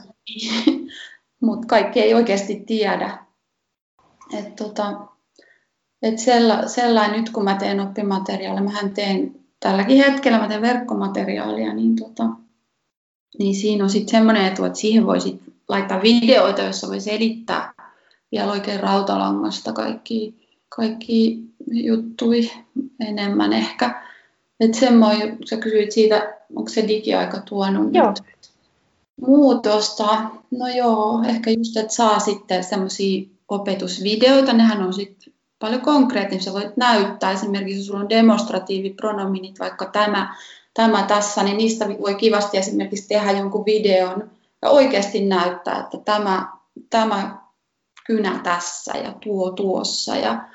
Mutta 1.41 1.67
kaikki 1.67 2.01
ei 2.01 2.15
oikeasti 2.15 2.63
tiedä. 2.67 3.19
Et 4.39 4.57
tota, 4.57 5.01
et 6.03 6.19
sella, 6.19 6.69
sellainen 6.69 7.21
nyt 7.21 7.31
kun 7.31 7.45
mä 7.45 7.55
teen 7.55 7.81
oppimateriaalia, 7.81 8.63
mä 8.63 8.89
teen 8.95 9.35
tälläkin 9.61 9.97
hetkellä, 9.97 10.39
mä 10.39 10.49
teen 10.49 10.63
verkkomateriaalia, 10.63 11.75
niin, 11.75 11.97
tota, 11.97 12.25
niin 13.39 13.55
siinä 13.55 13.85
on 13.85 13.91
sitten 13.91 14.11
semmoinen 14.11 14.47
etu, 14.47 14.65
että 14.65 14.79
siihen 14.79 15.07
voi 15.07 15.21
sit 15.21 15.48
laittaa 15.69 16.03
videoita, 16.03 16.63
joissa 16.63 16.89
voi 16.89 17.01
selittää 17.01 17.73
vielä 18.33 18.53
oikein 18.53 18.81
rautalangasta 18.81 19.73
kaikki, 19.73 20.49
kaikki 20.69 21.43
juttui 21.71 22.51
enemmän 23.01 23.53
ehkä. 23.53 24.03
Että 24.61 24.79
semmoinen, 24.79 25.39
sä 25.51 25.57
kysyit 25.57 25.93
siitä, 25.93 26.35
onko 26.57 26.71
se 26.71 26.89
digiaika 26.89 27.41
tuonut 27.41 27.95
joo. 27.95 28.15
muutosta. 29.27 30.31
No 30.51 30.69
joo, 30.69 31.23
ehkä 31.29 31.51
just, 31.51 31.77
että 31.77 31.95
saa 31.95 32.19
sitten 32.19 32.65
semmoisia 32.65 33.29
opetusvideoita, 33.49 34.53
nehän 34.53 34.83
on 34.83 34.93
sitten 34.93 35.33
paljon 35.59 35.81
konkreettisia. 35.81 36.53
Voit 36.53 36.77
näyttää 36.77 37.33
esimerkiksi, 37.33 37.79
jos 37.79 37.87
sulla 37.87 38.01
on 38.01 38.09
demonstratiivipronominit, 38.09 39.59
vaikka 39.59 39.87
tämä, 39.87 40.35
tämä 40.75 41.03
tässä, 41.03 41.43
niin 41.43 41.57
niistä 41.57 41.89
voi 41.89 42.15
kivasti 42.15 42.59
esimerkiksi 42.59 43.09
tehdä 43.09 43.33
jonkun 43.33 43.65
videon 43.65 44.31
ja 44.63 44.71
oikeasti 44.71 45.27
näyttää, 45.27 45.81
että 45.81 45.99
tämä, 46.05 46.53
tämä 46.91 47.39
kynä 48.07 48.41
tässä 48.43 48.99
ja 48.99 49.13
tuo 49.13 49.51
tuossa. 49.51 50.17
Ja, 50.17 50.49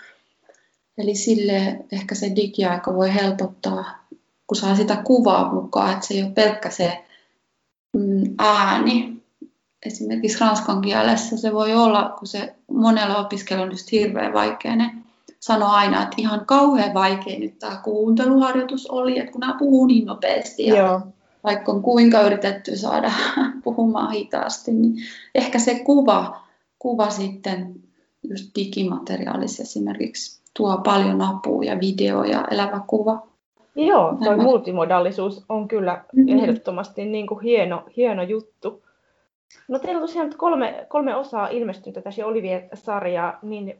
eli 0.97 1.15
sille 1.15 1.85
ehkä 1.91 2.15
se 2.15 2.31
digiaika 2.35 2.93
voi 2.93 3.13
helpottaa, 3.13 3.85
kun 4.47 4.57
saa 4.57 4.75
sitä 4.75 4.95
kuvaa 4.95 5.53
mukaan, 5.53 5.93
että 5.93 6.07
se 6.07 6.13
ei 6.13 6.23
ole 6.23 6.31
pelkkä 6.31 6.69
se 6.69 7.05
mm, 7.93 8.23
ääni. 8.39 9.23
Esimerkiksi 9.85 10.39
ranskan 10.39 10.81
kielessä 10.81 11.37
se 11.37 11.53
voi 11.53 11.73
olla, 11.73 12.15
kun 12.19 12.27
se 12.27 12.55
monella 12.71 13.17
opiskelijalla 13.17 13.65
on 13.65 13.71
just 13.71 13.91
hirveän 13.91 14.33
vaikea, 14.33 14.75
ne 14.75 14.91
sanoo 15.39 15.69
aina, 15.69 16.03
että 16.03 16.15
ihan 16.17 16.45
kauhean 16.45 16.93
vaikea 16.93 17.39
nyt 17.39 17.59
tämä 17.59 17.81
kuunteluharjoitus 17.83 18.87
oli, 18.87 19.19
että 19.19 19.31
kun 19.31 19.41
nämä 19.41 19.55
puhuu 19.59 19.85
niin 19.85 20.05
nopeasti 20.05 20.65
ja 20.65 20.75
Joo. 20.77 21.01
Vaikka 21.43 21.71
on 21.71 21.81
kuinka 21.81 22.21
yritetty 22.21 22.77
saada 22.77 23.11
puhumaan 23.63 24.11
hitaasti, 24.11 24.71
niin 24.71 24.93
ehkä 25.35 25.59
se 25.59 25.79
kuva, 25.79 26.39
kuva 26.79 27.09
sitten 27.09 27.75
just 28.29 28.49
digimateriaalissa 28.55 29.63
esimerkiksi 29.63 30.41
tuo 30.57 30.77
paljon 30.77 31.21
apua 31.21 31.63
ja 31.63 31.79
video 31.79 32.23
ja 32.23 32.47
elävä 32.51 32.81
kuva. 32.87 33.27
Joo, 33.75 34.17
tuo 34.23 34.37
multimodaalisuus 34.37 35.45
on 35.49 35.67
kyllä 35.67 36.03
mm-hmm. 36.13 36.39
ehdottomasti 36.39 37.05
niin 37.05 37.27
kuin 37.27 37.41
hieno, 37.41 37.83
hieno 37.97 38.23
juttu. 38.23 38.83
No 39.67 39.79
teillä 39.79 40.01
on 40.01 40.07
tosiaan 40.07 40.33
kolme, 40.37 40.85
kolme 40.89 41.15
osaa 41.15 41.47
ilmestynyt 41.47 42.03
tässä 42.03 42.25
Olivier-sarjaa, 42.25 43.39
niin 43.41 43.77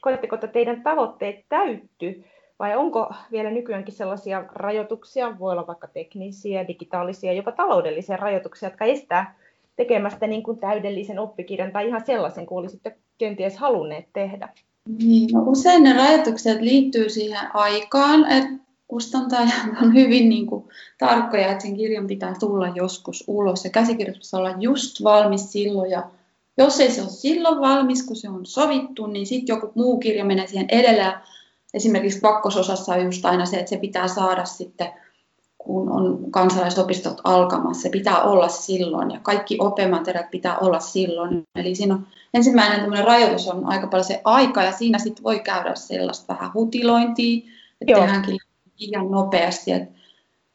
koetteko, 0.00 0.34
että 0.34 0.46
teidän 0.46 0.82
tavoitteet 0.82 1.44
täytty 1.48 2.24
vai 2.62 2.76
onko 2.76 3.14
vielä 3.32 3.50
nykyäänkin 3.50 3.94
sellaisia 3.94 4.44
rajoituksia, 4.54 5.38
voi 5.38 5.52
olla 5.52 5.66
vaikka 5.66 5.86
teknisiä, 5.86 6.68
digitaalisia, 6.68 7.32
jopa 7.32 7.52
taloudellisia 7.52 8.16
rajoituksia, 8.16 8.68
jotka 8.68 8.84
estää 8.84 9.34
tekemästä 9.76 10.26
niin 10.26 10.42
kuin 10.42 10.58
täydellisen 10.58 11.18
oppikirjan 11.18 11.72
tai 11.72 11.88
ihan 11.88 12.06
sellaisen 12.06 12.46
kuin 12.46 12.58
olisitte 12.58 12.96
kenties 13.18 13.56
halunneet 13.56 14.06
tehdä? 14.12 14.48
Niin, 14.98 15.30
no 15.32 15.42
usein 15.46 15.82
ne 15.82 15.92
rajoitukset 15.92 16.60
liittyy 16.60 17.08
siihen 17.08 17.54
aikaan, 17.54 18.32
että 18.32 18.64
kustantajat 18.88 19.52
on 19.82 19.94
hyvin 19.94 20.28
niin 20.28 20.46
kuin, 20.46 20.64
tarkkoja, 20.98 21.50
että 21.50 21.62
sen 21.62 21.76
kirjan 21.76 22.06
pitää 22.06 22.34
tulla 22.40 22.68
joskus 22.68 23.24
ulos 23.26 23.64
ja 23.64 23.70
käsikirjoitus 23.70 24.34
olla 24.34 24.54
just 24.58 25.04
valmis 25.04 25.52
silloin 25.52 25.90
ja 25.90 26.02
jos 26.58 26.80
ei 26.80 26.90
se 26.90 27.02
ole 27.02 27.10
silloin 27.10 27.60
valmis, 27.60 28.06
kun 28.06 28.16
se 28.16 28.28
on 28.28 28.46
sovittu, 28.46 29.06
niin 29.06 29.26
sitten 29.26 29.54
joku 29.54 29.72
muu 29.74 29.98
kirja 29.98 30.24
menee 30.24 30.46
siihen 30.46 30.68
edelleen. 30.68 31.12
Esimerkiksi 31.74 32.20
kakkososassa 32.20 32.94
on 32.94 33.04
just 33.04 33.24
aina 33.24 33.46
se, 33.46 33.56
että 33.56 33.70
se 33.70 33.76
pitää 33.76 34.08
saada 34.08 34.44
sitten, 34.44 34.92
kun 35.58 35.92
on 35.92 36.30
kansalaisopistot 36.30 37.20
alkamassa, 37.24 37.82
se 37.82 37.88
pitää 37.88 38.22
olla 38.22 38.48
silloin 38.48 39.10
ja 39.10 39.20
kaikki 39.22 39.56
opemateriaalit 39.60 40.30
pitää 40.30 40.58
olla 40.58 40.80
silloin. 40.80 41.42
Eli 41.54 41.74
siinä 41.74 41.94
on 41.94 42.06
ensimmäinen 42.34 43.04
rajoitus 43.04 43.48
on 43.48 43.66
aika 43.66 43.86
paljon 43.86 44.04
se 44.04 44.20
aika 44.24 44.62
ja 44.62 44.72
siinä 44.72 44.98
sitten 44.98 45.24
voi 45.24 45.38
käydä 45.40 45.74
sellaista 45.74 46.34
vähän 46.34 46.54
hutilointia, 46.54 47.50
että 47.80 47.94
tehdäänkin 47.94 48.38
liian 48.78 49.10
nopeasti. 49.10 49.70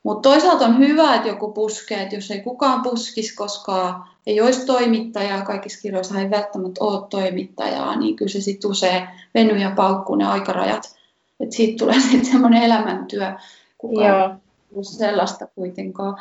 Mutta 0.03 0.29
toisaalta 0.29 0.65
on 0.65 0.77
hyvä, 0.77 1.15
että 1.15 1.27
joku 1.27 1.51
puskee, 1.51 2.01
että 2.01 2.15
jos 2.15 2.31
ei 2.31 2.41
kukaan 2.41 2.81
puskisi, 2.81 3.35
koska 3.35 4.07
ei 4.27 4.41
olisi 4.41 4.65
toimittajaa, 4.65 5.41
kaikissa 5.41 5.81
kirjoissa 5.81 6.19
ei 6.19 6.29
välttämättä 6.29 6.83
ole 6.83 7.07
toimittajaa, 7.09 7.95
niin 7.95 8.15
kyllä 8.15 8.31
se 8.31 8.41
sitten 8.41 8.71
usein 8.71 9.07
venyy 9.33 9.57
ja 9.57 9.71
paukkuu 9.75 10.15
ne 10.15 10.25
aikarajat. 10.25 10.96
Että 11.39 11.55
siitä 11.55 11.77
tulee 11.77 11.99
sitten 12.11 12.25
semmoinen 12.25 12.63
elämäntyö, 12.63 13.33
kukaan 13.77 14.41
ei 14.75 14.83
sellaista 14.83 15.47
kuitenkaan. 15.55 16.17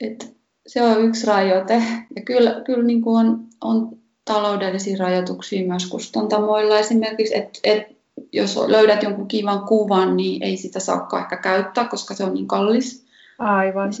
Et 0.00 0.34
se 0.66 0.82
on 0.82 1.04
yksi 1.04 1.26
rajoite. 1.26 1.82
Ja 2.16 2.22
kyllä, 2.22 2.62
kyllä 2.66 2.84
niin 2.84 3.02
kuin 3.02 3.26
on, 3.26 3.46
on 3.60 3.98
taloudellisia 4.24 4.96
rajoituksia 4.98 5.66
myös 5.66 5.86
kustantamoilla 5.86 6.78
esimerkiksi, 6.78 7.36
että 7.36 7.58
et, 7.64 7.94
jos 8.32 8.56
löydät 8.66 9.02
jonkun 9.02 9.28
kivan 9.28 9.60
kuvan, 9.60 10.16
niin 10.16 10.42
ei 10.42 10.56
sitä 10.56 10.80
saakaan 10.80 11.22
ehkä 11.22 11.36
käyttää, 11.36 11.88
koska 11.88 12.14
se 12.14 12.24
on 12.24 12.34
niin 12.34 12.48
kallis. 12.48 13.04
Aivan. 13.38 13.92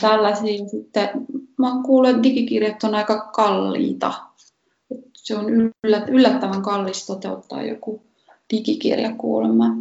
Tällaisia 0.00 0.68
sitten 0.68 1.10
mä 1.58 1.72
oon 1.72 1.82
kuullut, 1.82 2.10
että 2.10 2.22
digikirjat 2.22 2.84
on 2.84 2.94
aika 2.94 3.20
kalliita. 3.20 4.12
Se 5.12 5.36
on 5.36 5.46
yllättävän 6.08 6.62
kallis 6.62 7.06
toteuttaa 7.06 7.62
joku 7.62 8.05
digikirja 8.52 9.14
kuulemma. 9.14 9.76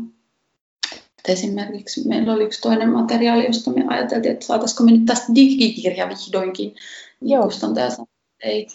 Esimerkiksi 1.28 2.08
meillä 2.08 2.34
oli 2.34 2.44
yksi 2.44 2.62
toinen 2.62 2.90
materiaali, 2.90 3.46
josta 3.46 3.72
me 3.72 3.86
ajateltiin, 3.88 4.32
että 4.32 4.46
saataisiko 4.46 4.84
me 4.84 4.92
nyt 4.92 5.06
tästä 5.06 5.36
digikirja 5.36 6.10
vihdoinkin. 6.10 6.76
Niin 7.22 7.42
kustantaja 7.42 7.90
sanoi, 7.90 8.08
että 8.34 8.48
ei, 8.48 8.68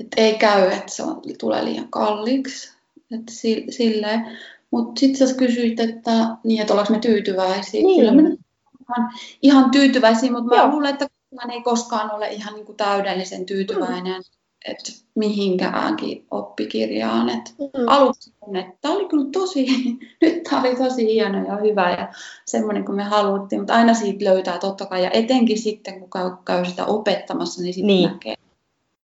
että 0.00 0.20
ei 0.20 0.34
käy, 0.34 0.68
että 0.68 0.92
se 0.94 1.02
on, 1.02 1.22
tulee 1.38 1.64
liian 1.64 1.88
kalliiksi. 1.88 2.74
Että 3.10 3.32
silleen. 3.70 4.38
Mutta 4.70 5.00
sitten 5.00 5.28
sä 5.28 5.34
kysyit, 5.34 5.80
että, 5.80 6.36
niin, 6.44 6.60
että 6.60 6.72
ollaanko 6.72 6.92
me 6.92 6.98
tyytyväisiä. 6.98 7.82
Niin. 7.82 8.00
Kyllä 8.00 8.12
me 8.12 8.22
ihan, 8.22 9.12
ihan 9.42 9.70
tyytyväisiä, 9.70 10.32
mutta 10.32 10.56
mä 10.56 10.70
luulen, 10.70 10.90
että 10.90 11.08
kukaan 11.30 11.50
ei 11.50 11.62
koskaan 11.62 12.10
ole 12.10 12.28
ihan 12.28 12.54
niin 12.54 12.66
kuin 12.66 12.76
täydellisen 12.76 13.46
tyytyväinen 13.46 14.22
mm. 14.22 14.43
Että 14.64 14.92
mihinkäänkin 15.14 16.26
oppikirjaan. 16.30 17.28
Et 17.28 17.54
mm. 17.58 17.84
Aluksi 17.86 18.32
on, 18.40 18.56
että 18.56 18.72
tämä 18.80 18.94
oli 18.94 19.08
kyllä 19.08 19.30
tosi, 19.32 19.66
nyt 20.22 20.42
tämä 20.42 20.60
oli 20.62 20.76
tosi 20.76 21.06
hieno 21.06 21.46
ja 21.46 21.56
hyvä 21.56 21.90
ja 21.90 22.08
semmoinen 22.44 22.84
kuin 22.84 22.96
me 22.96 23.04
haluttiin, 23.04 23.60
mutta 23.60 23.74
aina 23.74 23.94
siitä 23.94 24.24
löytää 24.24 24.58
totta 24.58 24.86
kai 24.86 25.04
ja 25.04 25.10
etenkin 25.10 25.58
sitten 25.58 26.00
kun 26.00 26.10
käy, 26.10 26.30
käy 26.44 26.64
sitä 26.64 26.84
opettamassa, 26.84 27.62
niin 27.62 27.74
sitten 27.74 27.86
niin. 27.86 28.10
näkee, 28.10 28.34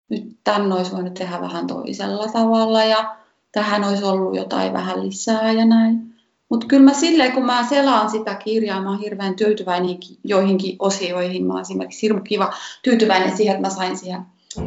nyt 0.09 0.37
tämän 0.43 0.71
olisi 0.71 0.91
voinut 0.91 1.13
tehdä 1.13 1.41
vähän 1.41 1.67
toisella 1.67 2.27
tavalla 2.27 2.83
ja 2.83 3.15
tähän 3.51 3.83
olisi 3.83 4.03
ollut 4.03 4.35
jotain 4.35 4.73
vähän 4.73 5.07
lisää 5.07 5.51
ja 5.51 5.65
näin. 5.65 6.09
Mutta 6.49 6.67
kyllä 6.67 6.83
mä 6.83 6.93
silleen, 6.93 7.31
kun 7.31 7.45
mä 7.45 7.65
selaan 7.69 8.09
sitä 8.09 8.35
kirjaa, 8.35 8.81
mä 8.81 8.89
oon 8.89 8.99
hirveän 8.99 9.35
tyytyväinen 9.35 9.97
joihinkin 10.23 10.75
osioihin. 10.79 11.45
Mä 11.45 11.53
oon 11.53 11.61
esimerkiksi 11.61 12.01
hirveän 12.01 12.23
kiva 12.23 12.53
tyytyväinen 12.83 13.37
siihen, 13.37 13.55
että 13.55 13.67
mä 13.67 13.75
sain 13.75 13.97
siihen 13.97 14.21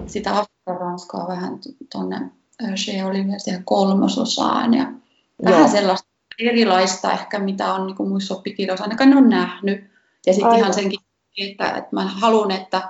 sitä 0.06 0.30
Afrikan 0.30 1.28
vähän 1.28 1.58
tuonne 1.92 2.30
Se 2.74 3.04
oli 3.04 3.24
vielä 3.24 3.38
siihen 3.38 3.64
kolmososaan. 3.64 4.74
Ja 4.74 4.82
Joo. 4.82 5.52
vähän 5.52 5.68
sellaista 5.68 6.08
erilaista 6.38 7.12
ehkä, 7.12 7.38
mitä 7.38 7.74
on 7.74 7.86
niin 7.86 8.08
muissa 8.08 8.34
oppikirjoissa, 8.34 8.84
ainakaan 8.84 9.10
ne 9.10 9.16
on 9.16 9.28
nähnyt. 9.28 9.84
Ja 10.26 10.34
sitten 10.34 10.54
ihan 10.54 10.74
senkin, 10.74 11.00
että, 11.38 11.70
että 11.70 11.88
mä 11.92 12.04
haluan, 12.04 12.50
että 12.50 12.88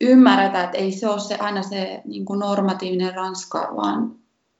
ymmärretään, 0.00 0.64
että 0.64 0.78
ei 0.78 0.92
se 0.92 1.08
ole 1.08 1.20
se, 1.20 1.34
aina 1.34 1.62
se 1.62 2.02
niin 2.04 2.24
kuin 2.24 2.40
normatiivinen 2.40 3.14
ranska, 3.14 3.72
vaan 3.76 4.14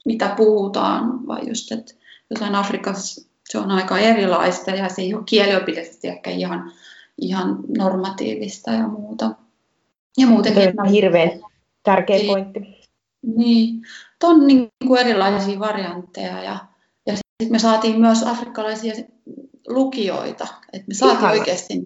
mitä 0.04 0.34
puhutaan, 0.36 1.26
vaan 1.26 1.48
just, 1.48 1.72
että 1.72 1.94
jossain 2.30 2.54
Afrikassa 2.54 3.28
se 3.48 3.58
on 3.58 3.70
aika 3.70 3.98
erilaista 3.98 4.70
ja 4.70 4.88
se 4.88 5.02
ei 5.02 5.14
ole 5.14 5.22
kieliopillisesti 5.26 6.08
ehkä 6.08 6.30
ihan, 6.30 6.72
ihan 7.20 7.58
normatiivista 7.78 8.70
ja 8.70 8.88
muuta. 8.88 9.30
Ja 10.18 10.26
muutenkin. 10.26 10.80
on 10.80 10.88
hirveän 10.88 11.30
tärkeä 11.82 12.20
pointti. 12.26 12.60
Niin, 13.36 13.82
on 14.22 14.46
niin 14.46 14.68
kuin 14.86 15.00
erilaisia 15.00 15.58
variantteja 15.58 16.42
ja, 16.42 16.58
ja 17.06 17.16
sitten 17.16 17.52
me 17.52 17.58
saatiin 17.58 18.00
myös 18.00 18.22
afrikkalaisia 18.22 18.94
lukijoita, 19.68 20.46
että 20.72 20.88
me 20.88 20.94
saatiin 20.94 21.18
Ihana. 21.18 21.32
oikeasti 21.32 21.84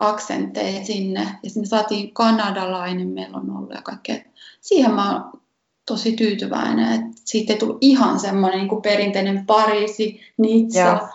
aksentteja 0.00 0.84
sinne 0.84 1.20
ja 1.20 1.50
sitten 1.50 1.62
me 1.62 1.66
saatiin 1.66 2.14
kanadalainen, 2.14 3.08
meillä 3.08 3.38
on 3.38 3.50
ollut 3.50 3.70
ja 3.74 3.82
kaikkea. 3.82 4.16
Siihen 4.60 4.94
mä 4.94 5.12
oon 5.12 5.40
tosi 5.86 6.12
tyytyväinen, 6.12 6.92
että 6.92 7.22
siitä 7.24 7.52
ei 7.52 7.58
tullut 7.58 7.78
ihan 7.80 8.20
semmoinen 8.20 8.58
niin 8.58 8.68
kuin 8.68 8.82
perinteinen 8.82 9.46
Pariisi, 9.46 10.20
Nizza, 10.36 11.08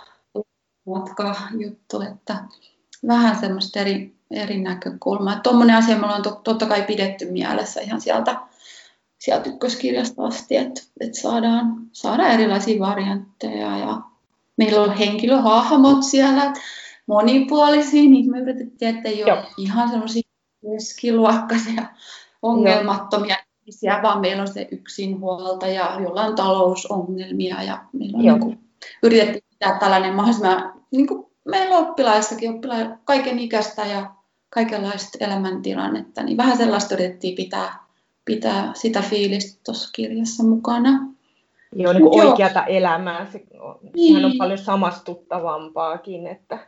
matka 0.86 1.36
juttu, 1.58 2.02
että 2.02 2.44
vähän 3.08 3.40
semmoista 3.40 3.80
eri, 3.80 4.19
eri 4.32 4.58
näkökulmaa. 4.58 5.40
Tuommoinen 5.40 5.76
asia 5.76 5.98
me 5.98 6.06
ollaan 6.06 6.24
totta 6.44 6.66
kai 6.66 6.82
pidetty 6.82 7.32
mielessä 7.32 7.82
ihan 7.82 8.02
sieltä, 8.02 8.40
sieltä 9.20 9.50
ykköskirjasta 9.50 10.26
asti, 10.26 10.58
että, 10.58 10.82
että 11.00 11.20
saadaan, 11.20 11.76
saadaan 11.92 12.32
erilaisia 12.32 12.80
variantteja 12.80 13.78
ja 13.78 14.02
meillä 14.58 14.82
on 14.82 14.98
henkilöhahmot 14.98 16.04
siellä, 16.04 16.54
monipuolisia, 17.08 18.10
niin 18.10 18.32
me 18.32 18.40
yritettiin, 18.40 18.96
että 18.96 19.10
ei 19.10 19.24
ole 19.24 19.46
ihan 19.58 19.90
semmoisia 19.90 20.22
keskiluokkaisia, 20.62 21.84
ongelmattomia 22.42 23.36
ihmisiä, 23.62 24.00
vaan 24.04 24.22
meillä 24.22 24.42
on 24.42 24.48
se 24.48 24.68
yksinhuoltaja, 24.72 26.00
jolla 26.04 26.22
on 26.22 26.36
talousongelmia 26.36 27.64
ja 27.64 27.86
meillä 27.94 28.18
on 28.18 28.24
niin 28.24 28.40
kuin, 28.40 28.60
yritettiin 29.04 29.44
pitää 29.50 29.80
tällainen 29.80 30.16
mahdollisimman, 30.16 30.74
niin 30.92 31.08
kuin 31.08 31.26
meillä 31.46 31.78
on 31.78 31.88
oppilaissakin, 31.88 32.52
oppila- 32.52 32.98
kaiken 33.04 33.40
ikäistä 33.40 33.86
ja 33.86 34.12
kaikenlaista 34.50 35.18
elämäntilannetta, 35.26 36.24
niin 36.24 36.38
vähän 36.38 36.58
sellaista 36.58 36.94
yritettiin 36.96 37.36
pitää, 37.36 37.80
pitää 38.26 38.72
sitä 38.74 39.02
fiilistä 39.02 39.62
tuossa 39.66 39.90
kirjassa 39.94 40.44
mukana. 40.44 41.10
Joo, 41.76 41.94
niin 41.94 42.04
kuin 42.04 42.28
oikeata 42.28 42.60
joo. 42.60 42.78
elämää. 42.78 43.32
Se, 43.32 43.44
niin. 43.94 44.14
Sehän 44.14 44.32
on 44.32 44.38
paljon 44.38 44.58
samastuttavampaakin. 44.58 46.28
Että... 46.28 46.68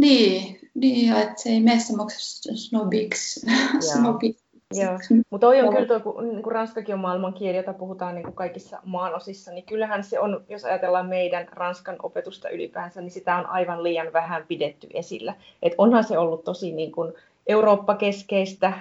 Niin, 0.00 0.58
niin 0.74 1.16
että 1.16 1.42
se 1.42 1.48
ei 1.48 1.60
mene 1.60 1.80
semmoiksi 1.80 2.56
snobiksi. 2.56 3.46
snobiksi. 3.92 4.47
Joo, 4.74 4.98
mutta 5.30 5.46
toi 5.46 5.60
on 5.60 5.74
kyllä 5.74 5.86
tuo, 5.86 6.00
kun 6.00 6.28
niin 6.28 6.42
kuin 6.42 6.52
ranskakin 6.52 6.94
on 6.94 7.00
maailmankieli, 7.00 7.56
jota 7.56 7.72
puhutaan 7.72 8.14
niin 8.14 8.22
kuin 8.22 8.34
kaikissa 8.34 8.80
maanosissa, 8.84 9.50
niin 9.50 9.64
kyllähän 9.64 10.04
se 10.04 10.20
on, 10.20 10.44
jos 10.48 10.64
ajatellaan 10.64 11.08
meidän 11.08 11.48
ranskan 11.50 11.96
opetusta 12.02 12.48
ylipäänsä, 12.48 13.00
niin 13.00 13.10
sitä 13.10 13.36
on 13.36 13.46
aivan 13.46 13.82
liian 13.82 14.12
vähän 14.12 14.44
pidetty 14.48 14.86
esillä. 14.94 15.34
Et 15.62 15.72
onhan 15.78 16.04
se 16.04 16.18
ollut 16.18 16.44
tosi 16.44 16.72
niin 16.72 16.92
kuin 16.92 17.12
Eurooppa-keskeistä, 17.46 18.72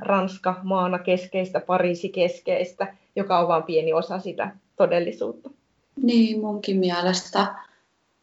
Ranska 0.00 0.60
maana 0.62 0.98
keskeistä, 0.98 1.60
Pariisi 1.60 2.08
keskeistä, 2.08 2.94
joka 3.16 3.38
on 3.38 3.48
vain 3.48 3.62
pieni 3.62 3.92
osa 3.92 4.18
sitä 4.18 4.50
todellisuutta. 4.76 5.50
Niin, 6.02 6.40
munkin 6.40 6.78
mielestä, 6.78 7.46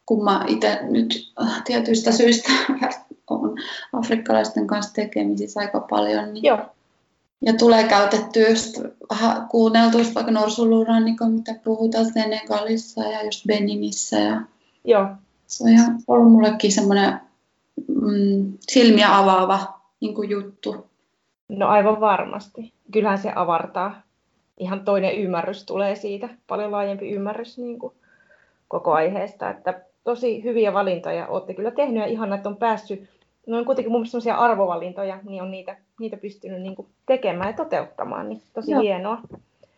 kun 0.06 0.24
mä 0.24 0.44
itse 0.48 0.78
nyt 0.82 1.32
tietyistä 1.64 2.12
syistä 2.12 2.52
on 3.30 3.56
afrikkalaisten 3.92 4.66
kanssa 4.66 4.94
tekemisissä 4.94 5.60
aika 5.60 5.80
paljon, 5.80 6.34
niin 6.34 6.44
Joo 6.44 6.58
ja 7.42 7.52
tulee 7.52 7.84
käytettyä 7.88 8.48
just 8.48 8.80
vähän 9.10 9.48
kuunneltua 9.48 10.00
vaikka 10.14 10.32
norsulurannikon, 10.32 11.32
mitä 11.32 11.54
puhutaan 11.64 12.12
Senegalissa 12.12 13.02
ja 13.02 13.24
just 13.24 13.46
Beninissä. 13.46 14.18
Ja 14.18 14.42
Joo. 14.84 15.06
Se 15.46 15.64
on 15.64 15.70
ihan 15.70 15.98
ollut 16.08 16.32
mullekin 16.32 16.72
semmoinen 16.72 17.20
mm, 17.88 18.52
silmiä 18.60 19.18
avaava 19.18 19.80
niin 20.00 20.14
kuin 20.14 20.30
juttu. 20.30 20.86
No 21.48 21.68
aivan 21.68 22.00
varmasti. 22.00 22.72
Kyllähän 22.92 23.18
se 23.18 23.32
avartaa. 23.34 24.02
Ihan 24.58 24.84
toinen 24.84 25.18
ymmärrys 25.18 25.64
tulee 25.64 25.96
siitä, 25.96 26.28
paljon 26.46 26.72
laajempi 26.72 27.10
ymmärrys 27.10 27.58
niin 27.58 27.78
kuin 27.78 27.92
koko 28.68 28.92
aiheesta. 28.92 29.50
Että 29.50 29.80
tosi 30.04 30.44
hyviä 30.44 30.72
valintoja 30.72 31.26
olette 31.26 31.54
kyllä 31.54 31.70
tehnyt 31.70 32.02
ja 32.02 32.06
ihan 32.06 32.32
että 32.32 32.48
on 32.48 32.56
päässyt 32.56 33.08
ne 33.46 33.56
on 33.56 33.64
kuitenkin 33.64 33.92
mun 33.92 34.06
mielestä 34.12 34.36
arvovalintoja, 34.36 35.18
niin 35.22 35.42
on 35.42 35.50
niitä, 35.50 35.76
niitä 36.00 36.16
pystynyt 36.16 36.62
niin 36.62 36.76
tekemään 37.06 37.50
ja 37.50 37.56
toteuttamaan, 37.56 38.28
niin 38.28 38.42
tosi 38.54 38.70
Joo. 38.70 38.82
hienoa. 38.82 39.18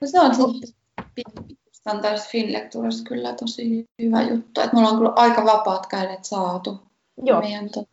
No 0.00 0.06
se 0.06 0.20
on 0.20 0.34
siis 0.34 0.76
Standards 1.72 2.28
Finlecturassa 2.28 3.04
kyllä 3.04 3.32
tosi 3.32 3.88
hyvä 4.02 4.22
juttu, 4.22 4.60
että 4.60 4.76
mulla 4.76 4.88
on 4.88 4.96
kyllä 4.96 5.12
aika 5.16 5.44
vapaat 5.44 5.86
kädet 5.86 6.24
saatu. 6.24 6.80
Joo. 7.22 7.40
Meidän 7.40 7.70
to- 7.70 7.88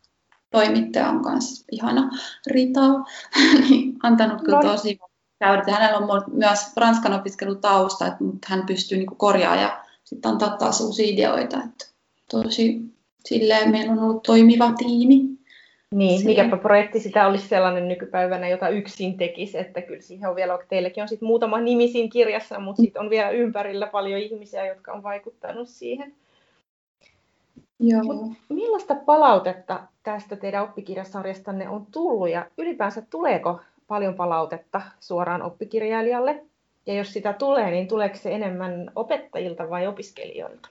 toimittaja 0.52 1.10
on 1.10 1.24
kanssa 1.24 1.66
ihana 1.72 2.12
Rita, 2.48 2.82
niin 3.70 3.96
antanut 4.04 4.42
kyllä 4.42 4.60
no. 4.62 4.72
tosi 4.72 5.00
käydä. 5.40 5.72
Hänellä 5.72 5.98
on 5.98 6.24
myös 6.32 6.60
ranskan 6.78 7.14
opiskelutausta, 7.14 8.08
että, 8.08 8.24
mutta 8.24 8.48
hän 8.50 8.66
pystyy 8.66 8.98
niin 8.98 9.18
korjaamaan 9.18 9.62
ja 9.62 9.84
sitten 10.04 10.32
antaa 10.32 10.58
taas 10.58 10.82
uusia 10.82 11.14
ideoita. 11.14 11.58
Että 11.58 11.86
tosi 12.32 12.82
silleen 13.26 13.72
meillä 13.72 13.92
on 13.92 14.00
ollut 14.00 14.24
toimiva 14.24 14.72
tiimi. 14.72 15.39
Niin, 15.96 16.26
mikäpä 16.26 16.58
projekti 16.58 17.00
sitä 17.00 17.28
olisi 17.28 17.48
sellainen 17.48 17.88
nykypäivänä, 17.88 18.48
jota 18.48 18.70
yksin 18.70 19.18
tekisi, 19.18 19.58
että 19.58 19.82
kyllä 19.82 20.02
siihen 20.02 20.30
on 20.30 20.36
vielä, 20.36 20.60
teilläkin 20.70 21.04
on 21.04 21.08
sitten 21.08 21.28
muutama 21.28 21.60
nimi 21.60 21.88
siinä 21.88 22.10
kirjassa, 22.12 22.60
mutta 22.60 22.82
sitten 22.82 23.02
on 23.02 23.10
vielä 23.10 23.30
ympärillä 23.30 23.88
paljon 23.88 24.20
ihmisiä, 24.20 24.66
jotka 24.66 24.92
on 24.92 25.04
vaikuttanut 25.04 25.70
siihen. 25.70 26.14
Joo. 27.80 28.04
Mut 28.04 28.34
millaista 28.50 28.96
palautetta 28.96 29.80
tästä 30.04 30.36
teidän 30.36 30.64
oppikirjasarjastanne 30.64 31.70
on 31.70 31.86
tullut 31.92 32.30
ja 32.30 32.46
ylipäänsä 32.58 33.04
tuleeko 33.10 33.60
paljon 33.88 34.14
palautetta 34.14 34.82
suoraan 35.00 35.42
oppikirjailijalle? 35.42 36.44
Ja 36.86 36.94
jos 36.94 37.14
sitä 37.14 37.34
tulee, 37.34 37.72
niin 37.72 37.88
tuleeko 37.88 38.16
se 38.16 38.36
enemmän 38.36 38.92
opettajilta 38.96 39.70
vai 39.70 39.88
opiskelijoilta? 39.88 40.70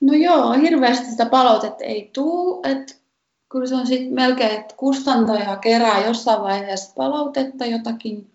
No 0.00 0.12
joo, 0.12 0.52
hirveästi 0.52 1.06
sitä 1.06 1.26
palautetta 1.26 1.84
ei 1.84 2.10
tule. 2.12 2.70
Että 2.70 2.94
kyllä 3.54 3.66
se 3.66 3.74
on 3.74 3.86
sitten 3.86 4.14
melkein, 4.14 4.60
että 4.60 4.74
kustantaja 4.76 5.56
kerää 5.56 6.06
jossain 6.06 6.42
vaiheessa 6.42 6.92
palautetta 6.96 7.66
jotakin, 7.66 8.30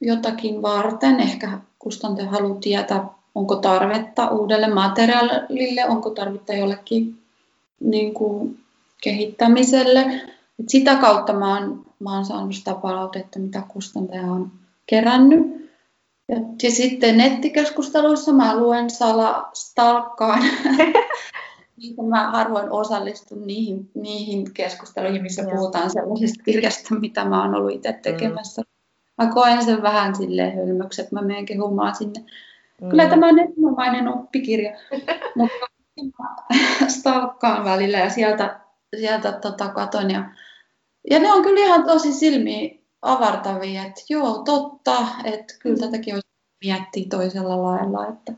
jotakin 0.00 0.62
varten. 0.62 1.20
Ehkä 1.20 1.58
kustantaja 1.78 2.30
haluaa 2.30 2.60
tietää, 2.60 3.06
onko 3.34 3.56
tarvetta 3.56 4.28
uudelle 4.28 4.68
materiaalille, 4.68 5.84
onko 5.88 6.10
tarvetta 6.10 6.52
jollekin 6.52 7.18
niin 7.80 8.14
kuin, 8.14 8.58
kehittämiselle. 9.02 10.00
Et 10.60 10.68
sitä 10.68 10.96
kautta 10.96 11.32
mä 11.32 11.58
oon, 11.58 11.86
mä 11.98 12.14
oon 12.14 12.24
saanut 12.24 12.54
sitä 12.54 12.74
palautetta, 12.74 13.38
mitä 13.38 13.62
kustantaja 13.68 14.22
on 14.22 14.52
kerännyt. 14.86 15.70
Ja, 16.28 16.36
ja 16.62 16.70
sitten 16.70 17.16
nettikeskusteluissa 17.16 18.32
mä 18.32 18.56
luen 18.56 18.90
sala 18.90 19.50
stalkkaan 19.52 20.42
niin 21.76 22.08
mä 22.08 22.30
harvoin 22.30 22.70
osallistun 22.70 23.46
niihin, 23.46 23.90
niihin 23.94 24.54
keskusteluihin, 24.54 25.22
missä 25.22 25.42
ja. 25.42 25.48
puhutaan 25.48 25.90
sellaisesta 25.90 26.44
kirjasta, 26.44 26.94
mitä 26.94 27.24
mä 27.24 27.42
oon 27.42 27.54
ollut 27.54 27.72
itse 27.72 27.98
tekemässä. 28.02 28.62
Mm. 28.62 29.24
Mä 29.24 29.32
koen 29.32 29.64
sen 29.64 29.82
vähän 29.82 30.16
silleen 30.16 30.56
hölmöksi, 30.56 31.02
että 31.02 31.14
mä 31.14 31.22
menen 31.22 31.46
kehumaan 31.46 31.94
sinne. 31.94 32.24
Mm. 32.80 32.88
Kyllä 32.88 33.08
tämä 33.08 33.28
on 33.28 33.38
erinomainen 33.38 34.08
oppikirja, 34.08 34.72
mutta 35.36 35.56
stalkkaan 36.88 37.64
välillä 37.64 37.98
ja 37.98 38.10
sieltä, 38.10 38.60
sieltä 38.96 39.32
tota, 39.32 39.68
katon. 39.68 40.10
Ja, 40.10 40.24
ja 41.10 41.18
ne 41.18 41.32
on 41.32 41.42
kyllä 41.42 41.60
ihan 41.60 41.84
tosi 41.84 42.12
silmiä 42.12 42.70
avartavia, 43.02 43.84
että 43.84 44.00
joo, 44.08 44.42
totta, 44.42 45.06
että 45.24 45.54
kyllä 45.58 45.76
mm. 45.76 45.80
tätäkin 45.80 46.14
olisi 46.14 46.28
miettiä 46.64 47.04
toisella 47.10 47.62
lailla, 47.62 48.08
että 48.08 48.32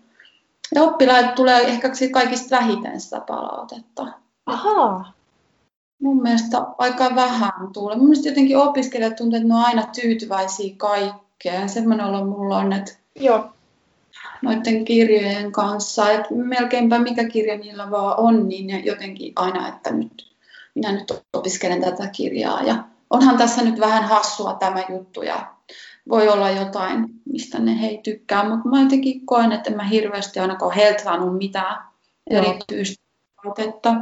ja 0.75 0.83
oppilaille 0.83 1.33
tulee 1.33 1.63
ehkä 1.63 1.91
kaikista 2.13 2.57
vähiten 2.57 3.01
sitä 3.01 3.21
palautetta. 3.21 4.07
Ahaa. 4.47 5.13
Mun 6.03 6.23
mielestä 6.23 6.67
aika 6.79 7.15
vähän 7.15 7.73
tulee. 7.73 7.97
Mun 7.97 8.09
mielestä 8.09 8.29
jotenkin 8.29 8.59
opiskelijat 8.59 9.17
tuntuu, 9.17 9.37
että 9.37 9.49
ne 9.49 9.55
on 9.55 9.65
aina 9.65 9.87
tyytyväisiä 10.01 10.75
kaikkeen. 10.77 11.69
Semmoinen 11.69 12.07
olo 12.07 12.25
mulla 12.25 12.57
on, 12.57 12.73
että 12.73 12.93
Joo. 13.15 13.49
noiden 14.43 14.85
kirjojen 14.85 15.53
kanssa, 15.53 16.13
että 16.13 16.35
melkeinpä 16.35 16.99
mikä 16.99 17.25
kirja 17.25 17.59
niillä 17.59 17.91
vaan 17.91 18.21
on, 18.21 18.49
niin 18.49 18.85
jotenkin 18.85 19.33
aina, 19.37 19.69
että 19.69 19.91
nyt 19.91 20.37
minä 20.75 20.93
nyt 20.93 21.13
opiskelen 21.33 21.81
tätä 21.81 22.07
kirjaa. 22.07 22.63
Ja 22.63 22.85
onhan 23.11 23.39
tässä 23.39 23.63
nyt 23.63 23.81
vähän 23.81 24.05
hassua 24.05 24.55
tämä 24.55 24.85
juttu 24.89 25.23
ja 25.23 25.47
voi 26.09 26.29
olla 26.29 26.51
jotain, 26.51 27.07
mistä 27.25 27.59
ne 27.59 27.81
hei 27.81 27.99
tykkää, 27.99 28.49
mutta 28.49 28.69
mä 28.69 28.83
jotenkin 28.83 29.27
koen, 29.27 29.53
että 29.53 29.71
mä 29.71 29.85
hirveästi 29.85 30.40
ainakaan 30.40 30.75
heiltä 30.75 31.03
saanut 31.03 31.38
mitään 31.38 31.85
erityistä 32.31 33.05
palautetta. 33.37 33.95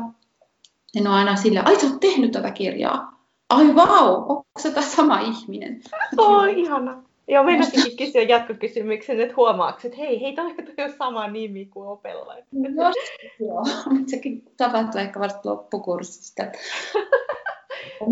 Ne 0.94 1.00
on 1.00 1.14
aina 1.14 1.36
sillä, 1.36 1.62
ai 1.64 1.80
sä 1.80 1.86
oot 1.86 2.00
tehnyt 2.00 2.32
tätä 2.32 2.50
kirjaa. 2.50 3.14
Ai 3.50 3.74
vau, 3.74 4.14
onko 4.14 4.44
se 4.58 4.70
tämä 4.70 4.86
sama 4.86 5.20
ihminen? 5.20 5.80
Oi, 6.18 6.60
ihana. 6.60 7.02
Joo, 7.28 7.44
meinasinkin 7.44 7.96
kysyä 7.96 8.22
jatkokysymyksen, 8.22 9.20
että 9.20 9.34
huomaatko, 9.36 9.80
että 9.84 9.98
hei, 9.98 10.20
hei, 10.20 10.34
toi, 10.34 10.54
on 10.84 10.92
sama 10.98 11.28
nimi 11.28 11.66
kuin 11.66 11.88
Opella. 11.88 12.36
Jos, 12.36 12.94
joo, 13.48 13.64
sekin 14.06 14.44
tapahtuu 14.56 15.00
ehkä 15.00 15.20
vasta 15.20 15.50
loppukurssista. 15.50 16.42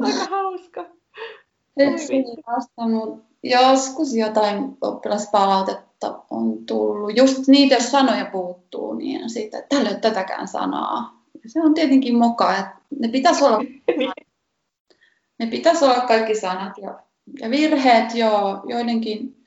Aika 0.02 0.26
hauska. 0.30 0.84
Et 1.76 1.92
vastannut 2.46 3.31
joskus 3.42 4.14
jotain 4.14 4.76
oppilaspalautetta 4.80 6.22
on 6.30 6.66
tullut. 6.66 7.16
Just 7.16 7.48
niitä, 7.48 7.74
jos 7.74 7.90
sanoja 7.90 8.24
puuttuu, 8.24 8.94
niin 8.94 9.30
siitä, 9.30 9.58
että 9.58 9.76
tällä 9.76 9.88
ei 9.88 9.94
ole 9.94 10.00
tätäkään 10.00 10.48
sanaa. 10.48 11.22
Se 11.46 11.60
on 11.60 11.74
tietenkin 11.74 12.18
moka, 12.18 12.56
että 12.56 12.76
ne 12.98 13.08
pitäisi 13.08 13.44
olla, 13.44 13.58
ne 15.38 15.46
pitäisi 15.46 15.84
olla 15.84 16.00
kaikki 16.00 16.34
sanat 16.34 16.78
ja, 16.78 17.00
ja 17.40 17.50
virheet, 17.50 18.14
joo, 18.14 18.62
joidenkin, 18.68 19.44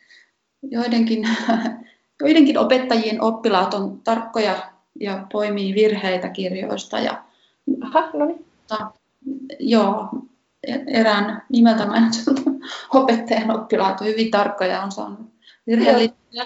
joidenkin, 0.63 1.27
joidenkin 2.21 2.57
opettajien 2.57 3.21
oppilaat 3.21 3.73
on 3.73 4.01
tarkkoja 4.03 4.71
ja 4.99 5.27
poimii 5.31 5.75
virheitä 5.75 6.29
kirjoista. 6.29 6.99
Ja, 6.99 7.23
Aha, 7.81 8.09
no 8.13 8.25
niin. 8.25 8.45
Joo, 9.59 10.09
erään 10.87 11.43
nimeltä 11.49 11.85
mainitun 11.85 12.61
opettajan 12.93 13.51
oppilaat 13.51 14.01
on 14.01 14.07
hyvin 14.07 14.31
tarkkoja 14.31 14.81
on 14.81 14.91
saanut 14.91 15.19
virheellisiä. 15.67 16.45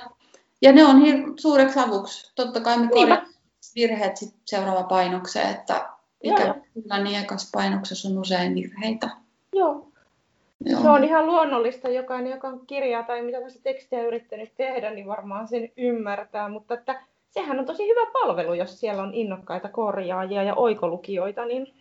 Ja 0.62 0.72
ne 0.72 0.86
on 0.86 1.02
hir- 1.02 1.34
suureksi 1.40 1.80
avuksi. 1.80 2.32
Totta 2.36 2.60
kai 2.60 2.80
me 2.80 2.88
korjaamme 2.88 3.28
virheet 3.76 4.18
sit 4.18 4.36
seuraava 4.46 4.84
painokseen, 4.84 5.50
että 5.50 5.90
ikävä 6.24 6.56
kyllä 6.74 7.04
niin 7.04 7.28
painoksessa 7.52 8.10
on 8.10 8.18
usein 8.18 8.56
virheitä. 8.56 9.10
Joo. 9.54 9.86
Joo. 10.66 10.82
Se 10.82 10.90
on 10.90 11.04
ihan 11.04 11.26
luonnollista. 11.26 11.90
Jokainen, 11.90 12.32
joka 12.32 12.48
on 12.48 12.68
kirjaa 12.68 13.04
tai 13.04 13.22
mitä 13.22 13.38
tahansa 13.38 13.60
tekstiä 13.64 14.08
yrittänyt 14.08 14.56
tehdä, 14.58 14.92
niin 14.92 15.08
varmaan 15.08 15.48
sen 15.48 15.70
ymmärtää. 15.78 16.50
Mutta 16.50 16.74
että 16.74 17.02
sehän 17.30 17.60
on 17.60 17.66
tosi 17.66 17.88
hyvä 17.88 18.12
palvelu, 18.14 18.54
jos 18.54 18.80
siellä 18.80 19.04
on 19.04 19.14
innokkaita 19.14 19.70
korjaajia 19.70 20.44
ja 20.44 20.56
oikolukijoita. 20.56 21.46
Niin... 21.46 21.74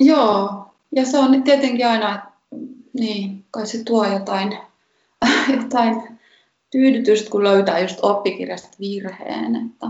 Joo, 0.00 0.74
ja 0.96 1.06
se 1.06 1.18
on 1.18 1.42
tietenkin 1.42 1.86
aina, 1.86 2.22
niin, 2.92 3.44
kai 3.50 3.66
se 3.66 3.84
tuo 3.84 4.04
jotain, 4.04 4.58
jotain 5.62 6.18
tyydytystä, 6.70 7.30
kun 7.30 7.44
löytää 7.44 7.78
just 7.78 7.98
oppikirjasta 8.02 8.76
virheen. 8.80 9.56
Että, 9.56 9.86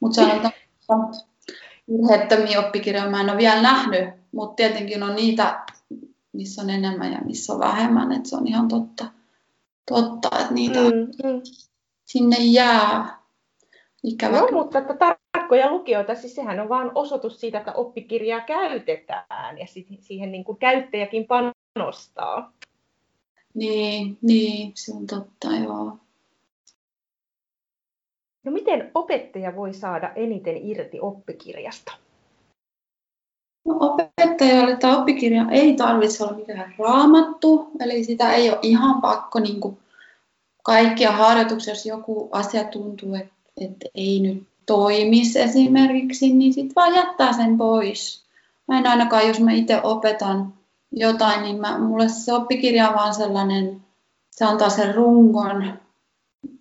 mutta 0.00 0.14
sanotaan, 0.14 0.46
että 0.46 1.24
virheettömiä 1.88 2.60
oppikirjoja 2.60 3.10
mä 3.10 3.20
en 3.20 3.30
ole 3.30 3.38
vielä 3.38 3.62
nähnyt, 3.62 4.08
mutta 4.32 4.54
tietenkin 4.54 5.02
on 5.02 5.16
niitä, 5.16 5.64
missä 6.32 6.62
on 6.62 6.70
enemmän 6.70 7.12
ja 7.12 7.18
missä 7.24 7.52
on 7.52 7.60
vähemmän, 7.60 8.12
että 8.12 8.28
se 8.28 8.36
on 8.36 8.48
ihan 8.48 8.68
totta, 8.68 9.06
totta 9.88 10.28
että 10.40 10.54
niitä 10.54 10.80
mm, 10.80 11.30
mm. 11.30 11.42
sinne 12.04 12.36
jää. 12.40 13.22
Ikävä. 14.02 14.40
No, 14.40 14.48
mutta 14.52 14.78
että 14.78 15.16
tarkkoja 15.32 15.70
lukijoita, 15.70 16.14
siis 16.14 16.34
sehän 16.34 16.60
on 16.60 16.68
vain 16.68 16.90
osoitus 16.94 17.40
siitä, 17.40 17.58
että 17.58 17.72
oppikirjaa 17.72 18.40
käytetään 18.40 19.58
ja 19.58 19.66
siihen 20.00 20.32
niin 20.32 20.44
kuin 20.44 20.58
käyttäjäkin 20.58 21.26
panostaa. 21.26 22.52
Niin, 23.54 24.18
niin, 24.22 24.72
se 24.74 24.92
on 24.96 25.06
totta, 25.06 25.48
joo. 25.64 25.96
No 28.44 28.52
miten 28.52 28.90
opettaja 28.94 29.56
voi 29.56 29.74
saada 29.74 30.12
eniten 30.16 30.56
irti 30.56 31.00
oppikirjasta? 31.00 31.92
No, 33.64 33.76
opettajalle 33.80 34.76
tämä 34.76 34.98
oppikirja 34.98 35.46
ei 35.50 35.76
tarvitse 35.76 36.24
olla 36.24 36.36
mikään 36.36 36.74
raamattu, 36.78 37.70
eli 37.80 38.04
sitä 38.04 38.34
ei 38.34 38.50
ole 38.50 38.58
ihan 38.62 39.00
pakko 39.00 39.40
niin 39.40 39.60
kuin 39.60 39.78
kaikkia 40.62 41.12
harjoituksia, 41.12 41.72
jos 41.72 41.86
joku 41.86 42.28
asia 42.32 42.64
tuntuu, 42.64 43.14
että, 43.14 43.34
että 43.60 43.88
ei 43.94 44.20
nyt 44.20 44.51
toimisi 44.72 45.40
esimerkiksi, 45.40 46.32
niin 46.32 46.52
sitten 46.52 46.74
vaan 46.76 46.94
jättää 46.94 47.32
sen 47.32 47.58
pois. 47.58 48.22
Mä 48.68 48.78
en 48.78 48.86
ainakaan, 48.86 49.28
jos 49.28 49.40
mä 49.40 49.52
itse 49.52 49.80
opetan 49.82 50.52
jotain, 50.92 51.42
niin 51.42 51.60
mä, 51.60 51.78
mulle 51.78 52.08
se 52.08 52.32
oppikirja 52.32 52.88
on 52.88 52.94
vaan 52.94 53.14
sellainen, 53.14 53.80
se 54.30 54.44
antaa 54.44 54.68
sen 54.68 54.94
rungon, 54.94 55.78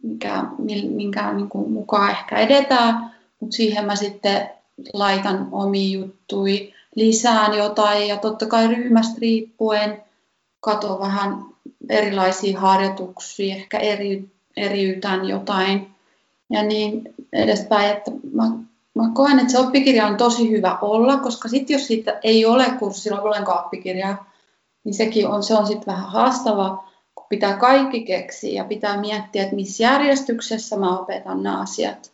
mikä, 0.04 0.46
minkä 0.90 1.34
niin 1.34 1.50
kuin 1.50 1.72
mukaan 1.72 2.12
ehkä 2.12 2.38
edetään, 2.38 3.12
mutta 3.40 3.56
siihen 3.56 3.86
mä 3.86 3.96
sitten 3.96 4.50
laitan 4.94 5.48
omi 5.52 5.92
juttui, 5.92 6.74
lisään 6.96 7.58
jotain 7.58 8.08
ja 8.08 8.18
totta 8.18 8.46
kai 8.46 8.68
ryhmästä 8.68 9.18
riippuen 9.22 10.04
katon 10.60 11.00
vähän 11.00 11.46
erilaisia 11.90 12.60
harjoituksia, 12.60 13.56
ehkä 13.56 13.78
eri, 13.78 14.30
eriytän 14.58 15.26
jotain 15.26 15.92
ja 16.52 16.64
niin 16.64 17.02
edespäin, 17.34 17.92
että 17.92 18.12
mä, 18.34 18.44
mä 18.96 19.12
koen, 19.14 19.40
että 19.40 19.52
se 19.52 19.60
oppikirja 19.60 20.08
on 20.08 20.18
tosi 20.18 20.52
hyvä 20.52 20.78
olla, 20.82 21.18
koska 21.18 21.48
sitten 21.48 21.74
jos 21.74 21.88
siitä 21.88 22.20
ei 22.24 22.46
ole 22.46 22.66
kurssilla 22.80 23.22
ollenkaan 23.22 23.66
oppikirjaa, 23.66 24.32
niin 24.84 24.94
sekin 24.94 25.28
on, 25.28 25.44
se 25.44 25.54
on 25.54 25.68
sitten 25.68 25.94
vähän 25.94 26.10
haastava, 26.10 26.84
kun 27.16 27.26
pitää 27.30 27.58
kaikki 27.58 28.02
keksiä 28.02 28.54
ja 28.54 28.64
pitää 28.64 29.02
miettiä, 29.02 29.44
että 29.44 29.56
missä 29.56 29.84
järjestyksessä 29.84 30.78
mä 30.78 31.00
opetan 31.00 31.44
nämä 31.44 31.62
asiat. 31.62 32.12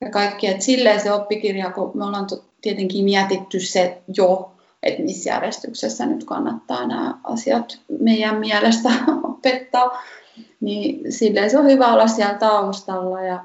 Ja 0.00 0.10
kaikki, 0.10 0.46
että 0.46 0.64
silleen 0.64 1.00
se 1.00 1.12
oppikirja, 1.12 1.70
kun 1.70 1.90
me 1.94 2.04
ollaan 2.04 2.26
tietenkin 2.60 3.04
mietitty 3.04 3.60
se 3.60 4.02
jo, 4.16 4.52
että 4.82 5.02
missä 5.02 5.30
järjestyksessä 5.30 6.06
nyt 6.06 6.24
kannattaa 6.24 6.86
nämä 6.86 7.14
asiat 7.24 7.78
meidän 8.00 8.36
mielestä 8.36 8.88
opettaa, 9.30 10.02
niin 10.60 11.12
silleen 11.12 11.50
se 11.50 11.58
on 11.58 11.66
hyvä 11.66 11.92
olla 11.92 12.06
siellä 12.06 12.34
taustalla 12.34 13.22
ja 13.22 13.44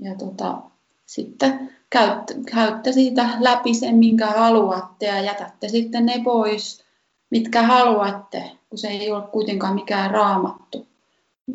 ja 0.00 0.14
tota, 0.14 0.62
sitten 1.06 1.70
käytte, 1.90 2.34
käytte 2.52 2.92
siitä 2.92 3.28
läpi 3.40 3.74
sen, 3.74 3.94
minkä 3.94 4.26
haluatte 4.26 5.06
ja 5.06 5.20
jätätte 5.20 5.68
sitten 5.68 6.06
ne 6.06 6.20
pois, 6.24 6.84
mitkä 7.30 7.62
haluatte, 7.62 8.50
kun 8.68 8.78
se 8.78 8.88
ei 8.88 9.12
ole 9.12 9.22
kuitenkaan 9.22 9.74
mikään 9.74 10.10
raamattu. 10.10 10.86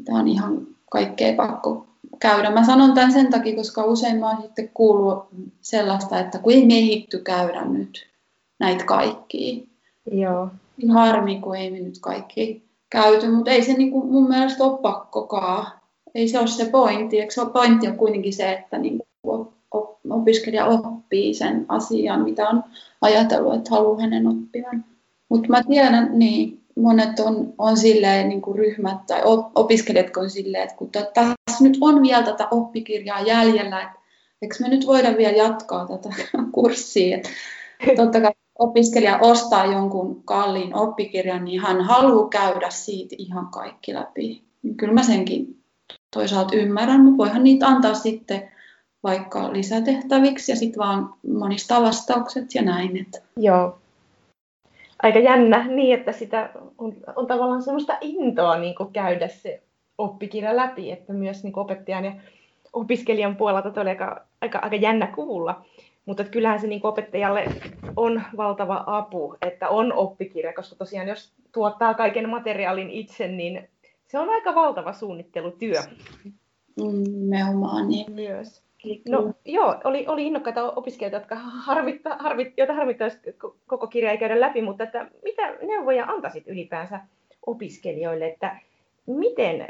Tämä 0.05 0.19
on 0.19 0.27
ihan 0.27 0.67
kaikkea 0.91 1.35
pakko 1.35 1.87
käydä. 2.19 2.51
Mä 2.51 2.65
sanon 2.65 2.93
tämän 2.93 3.11
sen 3.11 3.29
takia, 3.29 3.55
koska 3.55 3.83
usein 3.83 4.19
mä 4.19 4.29
oon 4.29 4.41
sitten 4.41 4.69
kuullut 4.73 5.27
sellaista, 5.61 6.19
että 6.19 6.39
kun 6.39 6.53
ei 6.53 6.65
mehitty 6.65 7.19
käydä 7.19 7.65
nyt 7.65 8.07
näitä 8.59 8.85
kaikkia. 8.85 9.63
Joo. 10.11 10.49
Harmi, 10.93 11.41
kun 11.41 11.55
ei 11.55 11.71
me 11.71 11.79
nyt 11.79 11.99
kaikki 12.01 12.63
käyty, 12.89 13.31
mutta 13.31 13.51
ei 13.51 13.63
se 13.63 13.73
niinku 13.73 14.03
mun 14.03 14.29
mielestä 14.29 14.63
ole 14.63 14.81
pakkokaan 14.81 15.80
ei 16.15 16.27
se 16.27 16.39
ole 16.39 16.47
se 16.47 16.65
pointti. 16.65 17.19
Eikö 17.19 17.33
se 17.33 17.41
pointti 17.53 17.87
on 17.87 17.97
kuitenkin 17.97 18.33
se, 18.33 18.51
että 18.51 18.77
niin 18.77 18.99
opiskelija 20.09 20.65
oppii 20.65 21.33
sen 21.33 21.65
asian, 21.67 22.21
mitä 22.23 22.49
on 22.49 22.63
ajatellut, 23.01 23.55
että 23.55 23.69
haluaa 23.69 24.01
hänen 24.01 24.27
oppivan. 24.27 24.85
Mutta 25.29 25.49
mä 25.49 25.63
tiedän, 25.63 26.09
niin 26.13 26.61
monet 26.75 27.19
on, 27.19 27.53
on 27.57 27.77
silleen, 27.77 28.29
niin 28.29 28.41
kuin 28.41 28.57
ryhmät 28.57 29.05
tai 29.07 29.21
opiskelijat 29.55 30.17
on 30.17 30.29
silleen, 30.29 30.63
että 30.63 30.75
kun 30.75 30.89
tässä 30.91 31.63
nyt 31.63 31.77
on 31.81 32.01
vielä 32.01 32.23
tätä 32.23 32.47
oppikirjaa 32.51 33.21
jäljellä, 33.21 33.81
että 33.81 33.99
eikö 34.41 34.55
me 34.59 34.69
nyt 34.69 34.87
voida 34.87 35.17
vielä 35.17 35.37
jatkaa 35.37 35.87
tätä 35.87 36.09
kurssia. 36.55 37.17
Totta 37.95 38.21
kai 38.21 38.31
opiskelija 38.59 39.19
ostaa 39.21 39.65
jonkun 39.65 40.21
kalliin 40.25 40.75
oppikirjan, 40.75 41.45
niin 41.45 41.61
hän 41.61 41.81
haluaa 41.81 42.29
käydä 42.29 42.69
siitä 42.69 43.15
ihan 43.17 43.47
kaikki 43.47 43.93
läpi. 43.93 44.43
Niin 44.63 44.77
kyllä 44.77 44.93
mä 44.93 45.03
senkin 45.03 45.60
toisaalta 46.13 46.55
ymmärrän, 46.55 47.01
mutta 47.01 47.17
voihan 47.17 47.43
niitä 47.43 47.67
antaa 47.67 47.93
sitten 47.93 48.51
vaikka 49.03 49.53
lisätehtäviksi 49.53 50.51
ja 50.51 50.55
sitten 50.55 50.79
vaan 50.79 51.13
monistaa 51.27 51.81
vastaukset 51.81 52.55
ja 52.55 52.61
näin. 52.61 52.97
Että. 52.97 53.21
Joo. 53.37 53.77
Aika 55.03 55.19
jännä 55.19 55.67
niin, 55.67 55.99
että 55.99 56.11
sitä 56.11 56.49
on, 56.77 56.93
on 57.15 57.27
tavallaan 57.27 57.63
semmoista 57.63 57.97
intoa 58.01 58.57
niin 58.57 58.75
käydä 58.93 59.27
se 59.27 59.61
oppikirja 59.97 60.55
läpi, 60.55 60.91
että 60.91 61.13
myös 61.13 61.43
niin 61.43 61.59
opettajan 61.59 62.05
ja 62.05 62.11
opiskelijan 62.73 63.35
puolelta 63.35 63.81
oli 63.81 63.89
aika, 63.89 64.25
aika, 64.41 64.59
aika 64.59 64.75
jännä 64.75 65.07
kuulla. 65.07 65.65
Mutta 66.05 66.23
kyllähän 66.23 66.61
se 66.61 66.67
niin 66.67 66.85
opettajalle 66.85 67.45
on 67.95 68.21
valtava 68.37 68.83
apu, 68.87 69.35
että 69.41 69.69
on 69.69 69.93
oppikirja, 69.93 70.53
koska 70.53 70.75
tosiaan 70.75 71.07
jos 71.07 71.31
tuottaa 71.51 71.93
kaiken 71.93 72.29
materiaalin 72.29 72.89
itse, 72.89 73.27
niin 73.27 73.69
se 74.11 74.19
on 74.19 74.29
aika 74.29 74.55
valtava 74.55 74.93
suunnittelutyö. 74.93 75.81
Nimenomaan 76.75 77.87
niin. 77.87 78.11
Myös. 78.11 78.61
No 79.09 79.33
joo, 79.45 79.75
oli, 79.83 80.05
oli 80.07 80.27
innokkaita 80.27 80.71
opiskelijoita, 80.71 81.17
jotka 81.17 81.35
harmitta, 81.35 82.15
harmit, 82.19 82.53
joita 82.57 82.73
harmittaisi 82.73 83.17
koko 83.67 83.87
kirja 83.87 84.11
ei 84.11 84.17
käydä 84.17 84.39
läpi, 84.39 84.61
mutta 84.61 84.83
että 84.83 85.07
mitä 85.23 85.51
neuvoja 85.61 86.05
antaisit 86.05 86.47
ylipäänsä 86.47 86.99
opiskelijoille, 87.45 88.27
että 88.27 88.59
miten 89.05 89.67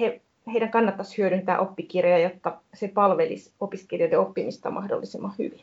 he, 0.00 0.20
heidän 0.52 0.70
kannattaisi 0.70 1.18
hyödyntää 1.18 1.58
oppikirjaa, 1.58 2.18
jotta 2.18 2.58
se 2.74 2.88
palvelisi 2.88 3.52
opiskelijoiden 3.60 4.20
oppimista 4.20 4.70
mahdollisimman 4.70 5.34
hyvin? 5.38 5.60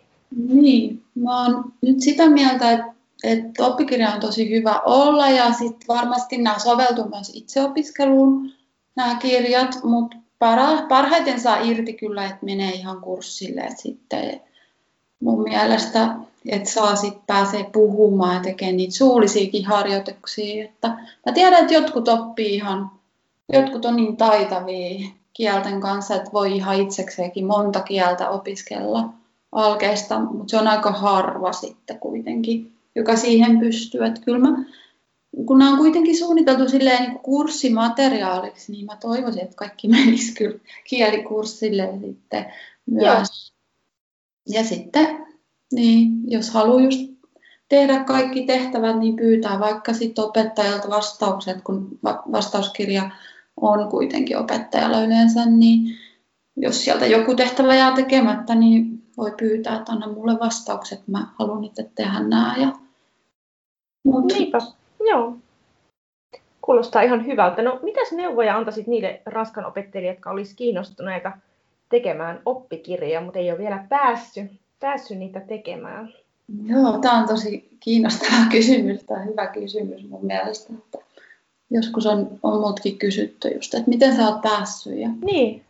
Niin, 0.48 1.02
mä 1.16 1.44
oon 1.44 1.64
nyt 1.82 2.00
sitä 2.00 2.30
mieltä, 2.30 2.72
että 2.72 2.94
että 3.24 3.66
oppikirja 3.66 4.12
on 4.12 4.20
tosi 4.20 4.50
hyvä 4.50 4.82
olla 4.86 5.30
ja 5.30 5.54
sitten 5.54 5.88
varmasti 5.88 6.38
nämä 6.38 6.60
soveltuu 6.60 7.10
myös 7.10 7.32
itseopiskeluun. 7.34 8.52
nämä 8.96 9.16
kirjat, 9.16 9.80
mutta 9.84 10.18
para, 10.40 10.68
parhaiten 10.90 11.40
saa 11.40 11.58
irti 11.58 11.94
kyllä, 11.94 12.26
että 12.26 12.46
menee 12.46 12.72
ihan 12.72 13.02
kurssille. 13.02 13.62
Et 13.62 13.78
sitten 13.78 14.42
mun 15.20 15.44
mielestä, 15.44 16.16
että 16.50 16.70
saa 16.70 16.96
sitten 16.96 17.24
pääsee 17.28 17.64
puhumaan 17.64 18.36
ja 18.36 18.42
tekemään 18.42 18.78
niitä 18.78 18.96
suullisiakin 18.96 19.66
harjoituksia. 19.66 20.66
Että 20.66 20.88
mä 21.26 21.34
tiedän, 21.34 21.62
että 21.62 21.74
jotkut 21.74 22.08
oppii 22.08 22.56
ihan, 22.56 22.92
jotkut 23.54 23.86
on 23.86 23.96
niin 23.96 24.18
taitavia 24.18 25.10
kielten 25.34 25.82
kanssa, 25.82 26.16
että 26.16 26.32
voi 26.34 26.56
ihan 26.56 26.82
itsekseenkin 26.82 27.46
monta 27.46 27.80
kieltä 27.80 28.30
opiskella 28.30 29.10
alkeista, 29.52 30.20
mutta 30.20 30.52
se 30.52 30.58
on 30.58 30.68
aika 30.68 30.92
harva 30.92 31.54
sitten 31.54 32.00
kuitenkin, 32.00 32.74
joka 32.96 33.16
siihen 33.16 33.60
pystyy. 33.60 34.06
Että 34.06 34.22
kyllä 34.22 34.40
mä, 34.40 34.64
kun 35.46 35.60
nämä 35.60 35.72
on 35.72 35.78
kuitenkin 35.78 36.18
suunniteltu 36.18 36.70
silleen 36.70 37.04
niin 37.04 37.20
kurssimateriaaliksi, 37.20 38.72
niin 38.72 38.86
mä 38.86 38.98
toivoisin, 39.02 39.44
että 39.44 39.56
kaikki 39.56 39.88
menisi 39.98 40.34
kyllä 40.34 40.60
kielikurssille 40.84 41.90
sitten 42.02 42.46
myös. 42.86 43.04
Joo. 43.08 44.58
Ja 44.58 44.64
sitten, 44.64 45.26
niin, 45.74 46.32
jos 46.32 46.50
haluaa 46.50 46.82
just 46.82 47.14
tehdä 47.70 48.04
kaikki 48.04 48.46
tehtävät, 48.46 49.00
niin 49.00 49.16
pyytää 49.16 49.60
vaikka 49.60 49.94
sitten 49.94 50.24
opettajalta 50.24 50.90
vastaukset, 50.90 51.62
kun 51.62 52.00
vastauskirja 52.32 53.10
on 53.62 53.90
kuitenkin 53.90 54.38
opettajalla 54.38 55.02
yleensä, 55.02 55.46
niin 55.46 55.98
jos 56.56 56.84
sieltä 56.84 57.06
joku 57.06 57.36
tehtävä 57.36 57.76
jää 57.76 57.96
tekemättä, 57.96 58.56
niin 58.56 59.04
voi 59.18 59.34
pyytää, 59.40 59.76
että 59.76 59.92
anna 59.92 60.08
mulle 60.08 60.40
vastaukset, 60.40 61.08
mä 61.08 61.28
haluan 61.40 61.64
itse 61.64 61.92
tehdä 61.96 62.20
nämä. 62.20 62.56
Ja... 62.58 62.83
Mut... 64.04 64.26
Niinpä, 64.26 64.58
joo. 65.00 65.38
Kuulostaa 66.62 67.02
ihan 67.02 67.26
hyvältä. 67.26 67.62
No, 67.62 67.80
mitäs 67.84 68.12
neuvoja 68.12 68.58
antaisit 68.58 68.88
niille 68.88 69.22
raskanopettajille, 69.26 70.12
jotka 70.12 70.30
olisivat 70.32 70.58
kiinnostuneita 70.58 71.32
tekemään 71.90 72.42
oppikirjoja, 72.46 73.22
mutta 73.22 73.40
ei 73.40 73.52
ole 73.52 73.60
vielä 73.60 73.86
päässyt, 73.90 74.52
päässyt 74.80 75.18
niitä 75.18 75.40
tekemään? 75.40 76.14
Joo, 76.66 76.98
tämä 76.98 77.20
on 77.20 77.28
tosi 77.28 77.70
kiinnostava 77.80 78.46
kysymys, 78.52 79.04
tämä 79.04 79.24
hyvä 79.24 79.48
kysymys 79.48 80.10
mun 80.10 80.26
mielestä. 80.26 80.74
Että 80.74 80.98
joskus 81.72 82.06
on, 82.06 82.40
on 82.44 82.60
muutkin 82.60 82.98
kysytty 82.98 83.48
just, 83.48 83.74
että 83.74 83.90
miten 83.90 84.16
sä 84.16 84.28
oot 84.28 84.42
päässyt 84.42 84.98
ja 84.98 85.10
niin. 85.26 85.64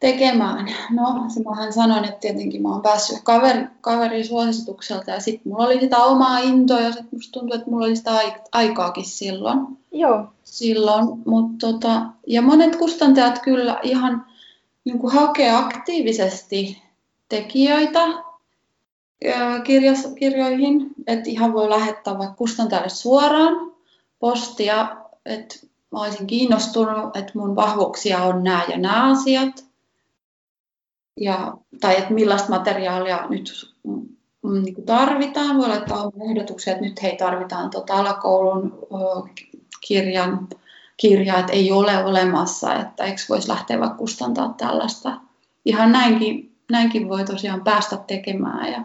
Tekemään. 0.00 0.68
No, 0.90 1.24
se 1.28 1.42
mähän 1.42 1.72
sanoin, 1.72 2.04
että 2.04 2.20
tietenkin 2.20 2.62
mä 2.62 2.68
oon 2.68 2.82
päässyt 2.82 3.18
kaveri, 3.22 3.66
kaverin 3.80 4.26
suositukselta 4.26 5.10
ja 5.10 5.20
sitten 5.20 5.52
mulla 5.52 5.66
oli 5.66 5.80
sitä 5.80 5.96
omaa 5.98 6.38
intoa 6.38 6.80
ja 6.80 6.92
sitten 6.92 7.08
musta 7.12 7.40
tuntui, 7.40 7.56
että 7.58 7.70
mulla 7.70 7.86
oli 7.86 7.96
sitä 7.96 8.10
aikaakin 8.52 9.04
silloin. 9.04 9.58
Joo. 9.92 10.26
Silloin, 10.44 11.06
mutta 11.26 11.66
tota, 11.66 12.02
ja 12.26 12.42
monet 12.42 12.76
kustantajat 12.76 13.38
kyllä 13.38 13.80
ihan 13.82 14.26
niin 14.84 14.98
kuin 14.98 15.12
hakee 15.12 15.50
aktiivisesti 15.50 16.82
tekijöitä 17.28 18.00
kirjas, 19.64 20.08
kirjoihin, 20.18 20.86
että 21.06 21.30
ihan 21.30 21.52
voi 21.52 21.70
lähettää 21.70 22.18
vaikka 22.18 22.36
kustantajalle 22.36 22.88
suoraan 22.88 23.72
postia, 24.18 24.96
että 25.26 25.56
mä 25.90 26.00
olisin 26.00 26.26
kiinnostunut, 26.26 27.16
että 27.16 27.32
mun 27.34 27.56
vahvuuksia 27.56 28.22
on 28.22 28.44
nämä 28.44 28.64
ja 28.68 28.78
nämä 28.78 29.12
asiat, 29.12 29.67
ja, 31.20 31.56
tai 31.80 31.98
että 31.98 32.14
millaista 32.14 32.48
materiaalia 32.48 33.26
nyt 33.28 33.74
niin 34.62 34.86
tarvitaan. 34.86 35.58
Voi 35.58 35.68
laittaa 35.68 36.10
ehdotuksia, 36.30 36.72
että 36.72 36.84
nyt 36.84 37.02
hei 37.02 37.16
tarvitaan 37.16 37.70
tota 37.70 37.94
alakoulun 37.94 38.88
kirjan 39.80 40.48
kirja, 40.96 41.38
että 41.38 41.52
ei 41.52 41.72
ole 41.72 42.04
olemassa, 42.04 42.74
että 42.74 43.04
eikö 43.04 43.20
voisi 43.28 43.48
lähteä 43.48 43.80
vaikka 43.80 43.98
kustantaa 43.98 44.54
tällaista. 44.56 45.20
Ihan 45.64 45.92
näinkin, 45.92 46.56
näinkin 46.70 47.08
voi 47.08 47.24
tosiaan 47.24 47.60
päästä 47.60 47.96
tekemään 47.96 48.72
ja 48.72 48.82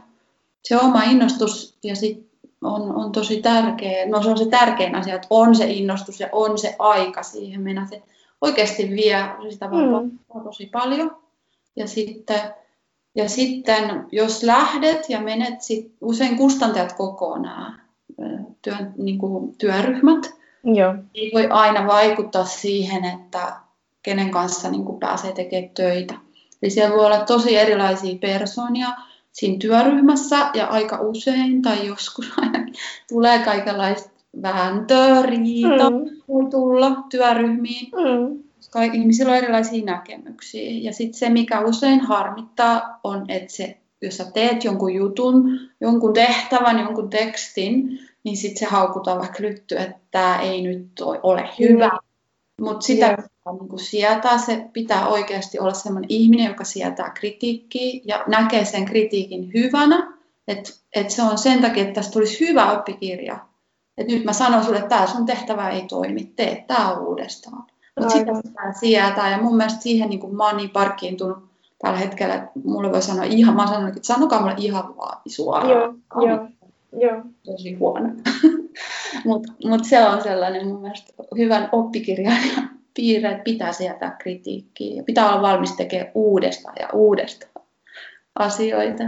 se 0.64 0.78
oma 0.78 1.04
innostus 1.04 1.78
ja 1.84 1.96
sit 1.96 2.30
on, 2.62 2.96
on 2.96 3.12
tosi 3.12 3.42
tärkeä, 3.42 4.06
no 4.06 4.24
se 4.24 4.30
on 4.30 4.38
se 4.38 4.46
tärkein 4.46 4.96
asia, 4.96 5.16
että 5.16 5.28
on 5.30 5.56
se 5.56 5.66
innostus 5.66 6.20
ja 6.20 6.30
on 6.32 6.58
se 6.58 6.76
aika 6.80 7.24
siihen 7.24 7.62
mennä. 7.62 7.88
Se 7.90 8.04
oikeasti 8.42 8.90
vie 8.90 9.18
sitä 9.50 9.68
mm. 9.68 10.20
tosi 10.44 10.66
paljon. 10.66 11.23
Ja 11.76 11.88
sitten, 11.88 12.42
ja 13.16 13.30
sitten 13.30 14.06
jos 14.12 14.44
lähdet 14.44 15.10
ja 15.10 15.22
menet, 15.22 15.62
sit, 15.62 15.92
usein 16.02 16.38
kustantajat 16.38 16.94
kokoaa 16.94 17.40
nämä 17.40 17.80
työn, 18.62 18.94
niin 18.98 19.18
kuin 19.18 19.56
työryhmät, 19.58 20.34
Joo. 20.64 20.96
ei 21.16 21.32
voi 21.34 21.48
aina 21.50 21.88
vaikuttaa 21.88 22.46
siihen, 22.46 23.06
että 23.06 23.56
kenen 24.04 24.32
kanssa 24.32 24.70
niin 24.70 24.86
kuin 24.86 25.00
pääsee 25.00 25.32
tekemään 25.32 25.72
töitä. 25.74 26.14
Eli 26.62 26.72
siellä 26.72 26.96
voi 26.96 27.06
olla 27.06 27.26
tosi 27.26 27.58
erilaisia 27.58 28.18
persoonia 28.22 28.88
siinä 29.32 29.58
työryhmässä 29.60 30.50
ja 30.54 30.68
aika 30.68 31.02
usein 31.02 31.62
tai 31.62 31.88
joskus 31.88 32.32
aina 32.38 32.66
tulee 33.10 33.40
kaikenlaista 33.40 34.10
vääntöä, 34.42 35.22
riita 35.22 35.90
mm. 35.90 36.22
voi 36.28 36.50
tulla 36.50 37.04
työryhmiin. 37.10 37.92
Mm. 37.92 38.43
Koska 38.74 38.94
ihmisillä 38.94 39.32
on 39.32 39.38
erilaisia 39.38 39.86
näkemyksiä. 39.86 40.72
Ja 40.82 40.94
sitten 40.94 41.20
se, 41.20 41.30
mikä 41.30 41.62
usein 41.62 42.00
harmittaa, 42.00 43.00
on, 43.04 43.26
että 43.30 43.54
se, 43.54 43.78
jos 44.02 44.18
sä 44.18 44.32
teet 44.32 44.64
jonkun 44.64 44.94
jutun, 44.94 45.60
jonkun 45.82 46.14
tehtävän, 46.14 46.80
jonkun 46.80 47.10
tekstin, 47.10 48.00
niin 48.24 48.38
sitten 48.38 48.60
se 48.60 48.66
haukutaan 48.66 49.20
vaikka 49.20 49.44
lytty, 49.44 49.78
että 49.78 50.00
tämä 50.12 50.42
ei 50.42 50.62
nyt 50.62 51.02
ole 51.24 51.50
hyvä. 51.60 51.88
Mm. 51.88 52.66
Mutta 52.66 52.86
sitä 52.86 53.06
yeah. 53.06 53.18
niin 53.62 53.80
sietää, 53.80 54.38
se 54.38 54.70
pitää 54.74 55.08
oikeasti 55.08 55.60
olla 55.60 55.74
sellainen 55.74 56.10
ihminen, 56.10 56.48
joka 56.48 56.64
sietää 56.64 57.10
kritiikkiä 57.10 58.02
ja 58.06 58.24
näkee 58.28 58.66
sen 58.66 58.86
kritiikin 58.86 59.52
hyvänä, 59.54 60.18
että 60.48 60.72
et 60.96 61.10
se 61.10 61.22
on 61.22 61.38
sen 61.38 61.62
takia, 61.62 61.84
että 61.84 61.94
tästä 61.94 62.14
tulisi 62.14 62.48
hyvä 62.48 62.72
oppikirja. 62.72 63.40
Et 63.98 64.08
nyt 64.08 64.24
mä 64.24 64.34
sanon 64.34 64.64
sulle, 64.64 64.78
että 64.78 64.90
tämä 64.90 65.08
sun 65.08 65.26
tehtävä 65.26 65.70
ei 65.70 65.86
toimi, 65.88 66.34
tee 66.36 66.64
tämä 66.68 66.98
uudestaan. 66.98 67.73
Mutta 68.00 68.14
sitä 68.14 68.32
pitää 68.44 68.74
sietää 68.74 69.32
ja 69.32 69.42
mun 69.42 69.58
mielestä 69.58 69.82
siihen 69.82 70.10
niin 70.10 70.20
kuin 70.20 70.36
mä 70.36 70.46
oon 70.46 70.58
niin 70.58 70.70
parkkiintunut 70.70 71.38
tällä 71.80 71.98
hetkellä, 71.98 72.36
että 72.36 72.52
mulle 72.64 72.92
voi 72.92 73.02
sanoa 73.02 73.24
ihan, 73.24 73.56
mä 73.56 73.68
sanon, 73.68 73.88
että 73.88 74.00
sanokaa 74.04 74.40
mulle 74.40 74.56
ihan 74.58 74.98
vaan 74.98 75.22
suoraan. 75.28 75.70
Joo, 75.70 75.94
joo. 76.28 76.48
Joo. 77.00 77.22
Tosi 77.46 77.74
huono. 77.74 78.10
Mutta 79.26 79.54
mut 79.66 79.86
se 79.86 80.08
on 80.08 80.24
sellainen 80.24 80.68
mun 80.68 80.82
mielestä 80.82 81.14
hyvän 81.38 81.70
oppikirjailijan 81.72 82.70
piirre, 82.94 83.32
että 83.32 83.44
pitää 83.44 83.74
sieltä 83.74 84.16
kritiikkiä 84.20 84.96
ja 84.96 85.04
pitää 85.04 85.30
olla 85.30 85.42
valmis 85.42 85.72
tekemään 85.72 86.12
uudestaan 86.16 86.76
ja 86.80 86.90
uudestaan 86.94 87.66
asioita. 88.40 89.04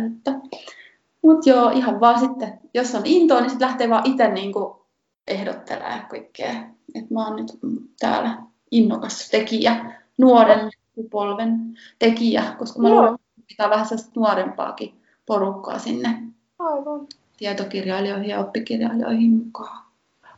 Mutta 1.21 1.49
joo, 1.49 1.69
ihan 1.69 1.99
vaan 1.99 2.19
sitten, 2.19 2.59
jos 2.73 2.95
on 2.95 3.01
intoa, 3.05 3.41
niin 3.41 3.49
sitten 3.49 3.67
lähtee 3.67 3.89
vaan 3.89 4.05
itse 4.05 4.27
niinku 4.27 4.85
ehdottelemaan 5.27 6.05
kaikkea. 6.09 6.51
Että 6.95 7.13
mä 7.13 7.27
oon 7.27 7.35
nyt 7.35 7.51
täällä 7.99 8.37
innokas 8.75 9.29
tekijä, 9.29 10.01
nuoren 10.17 10.71
polven 11.09 11.77
tekijä, 11.99 12.43
koska 12.59 12.79
mä 12.79 12.89
luulen, 12.89 13.13
että 13.13 13.47
pitää 13.47 13.69
vähän 13.69 13.85
nuorempaakin 14.15 15.01
porukkaa 15.25 15.79
sinne 15.79 16.23
Aivan 16.59 17.07
tietokirjailijoihin 17.37 18.29
ja 18.29 18.39
oppikirjailijoihin 18.39 19.31
mukaan. 19.31 19.85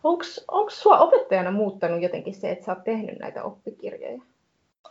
Onko 0.04 0.69
sinua 0.69 1.00
opettajana 1.00 1.52
muuttanut 1.52 2.02
jotenkin 2.02 2.36
se, 2.36 2.52
että 2.52 2.65
sä 2.65 2.71
oot 2.71 2.84
tehnyt 2.84 3.19
näitä 3.19 3.43
oppikirjoja? 3.43 4.21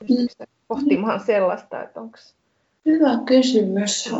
Mm. 0.00 0.46
pohtimaan 0.68 1.20
sellaista, 1.20 1.82
että 1.82 2.00
onko... 2.00 2.18
Hyvä 2.86 3.18
kysymys. 3.26 4.14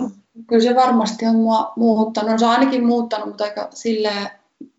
Kyllä 0.46 0.62
se 0.62 0.74
varmasti 0.74 1.26
on 1.26 1.36
mua 1.36 1.72
muuttanut. 1.76 2.38
Se 2.38 2.44
on 2.44 2.50
ainakin 2.50 2.86
muuttanut, 2.86 3.28
mutta 3.28 3.44
aika 3.44 3.68
silleen, 3.74 4.30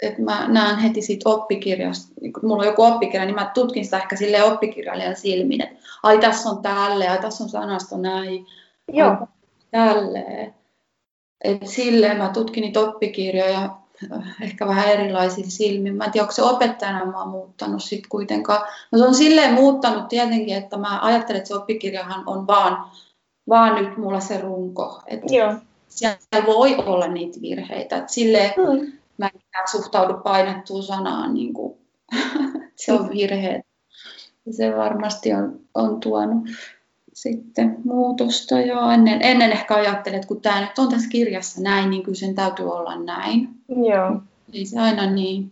että 0.01 0.21
mä 0.21 0.47
näen 0.47 0.77
heti 0.77 1.01
siitä 1.01 1.29
oppikirjasta, 1.29 2.13
niin 2.21 2.33
kun 2.33 2.41
mulla 2.43 2.61
on 2.61 2.67
joku 2.67 2.83
oppikirja, 2.83 3.25
niin 3.25 3.35
mä 3.35 3.51
tutkin 3.53 3.85
sitä 3.85 3.97
ehkä 3.97 4.15
sille 4.15 4.43
oppikirjailijan 4.43 5.15
silmin, 5.15 5.63
että 5.63 5.75
ai 6.03 6.19
tässä 6.19 6.49
on 6.49 6.61
tälle, 6.61 7.07
ai 7.07 7.21
tässä 7.21 7.43
on 7.43 7.49
sanasto 7.49 7.97
näin, 7.97 8.45
Joo. 8.93 9.15
tälleen. 9.71 10.53
Et 11.43 11.67
silleen 11.67 12.17
mä 12.17 12.29
tutkin 12.29 12.61
niitä 12.61 12.79
oppikirjoja 12.79 13.69
äh, 14.13 14.35
ehkä 14.41 14.67
vähän 14.67 14.87
erilaisiin 14.87 15.51
silmin. 15.51 15.95
Mä 15.95 16.05
en 16.05 16.11
tiedä, 16.11 16.23
onko 16.23 16.33
se 16.33 16.43
opettajana 16.43 17.05
mä 17.05 17.19
oon 17.19 17.29
muuttanut 17.29 17.83
sit 17.83 18.07
kuitenkaan. 18.07 18.61
No 18.91 18.97
se 18.97 19.05
on 19.05 19.15
silleen 19.15 19.53
muuttanut 19.53 20.07
tietenkin, 20.07 20.57
että 20.57 20.77
mä 20.77 20.99
ajattelen, 21.01 21.37
että 21.37 21.47
se 21.47 21.55
oppikirjahan 21.55 22.23
on 22.25 22.47
vaan, 22.47 22.91
vaan 23.49 23.83
nyt 23.83 23.97
mulla 23.97 24.19
se 24.19 24.41
runko. 24.41 25.01
Että 25.07 25.35
Joo. 25.35 25.53
Siellä 25.89 26.47
voi 26.47 26.75
olla 26.75 27.07
niitä 27.07 27.41
virheitä. 27.41 27.97
Et 27.97 28.09
silleen 28.09 28.53
mm. 28.57 28.96
Mä 29.17 29.25
en 29.33 29.41
suhtaudu 29.71 30.13
painettuun 30.13 30.83
sanaan, 30.83 31.33
niin 31.33 31.53
kuin, 31.53 31.77
se 32.75 32.93
on 32.93 33.09
virhe. 33.09 33.63
Se 34.51 34.75
varmasti 34.75 35.33
on, 35.33 35.59
on 35.73 35.99
tuonut 35.99 36.47
sitten 37.17 37.77
muutosta 37.83 38.59
jo 38.59 38.89
ennen, 38.89 39.21
ennen 39.21 39.51
ehkä 39.51 39.75
ajattelin, 39.75 40.15
että 40.15 40.27
kun 40.27 40.41
tämä 40.41 40.61
nyt 40.61 40.79
on 40.79 40.89
tässä 40.89 41.09
kirjassa 41.09 41.61
näin, 41.61 41.89
niin 41.89 42.03
kyllä 42.03 42.17
sen 42.17 42.35
täytyy 42.35 42.71
olla 42.71 42.95
näin. 42.95 43.49
Joo. 43.69 44.21
Ei 44.53 44.65
se 44.65 44.79
aina 44.79 45.11
niin, 45.11 45.51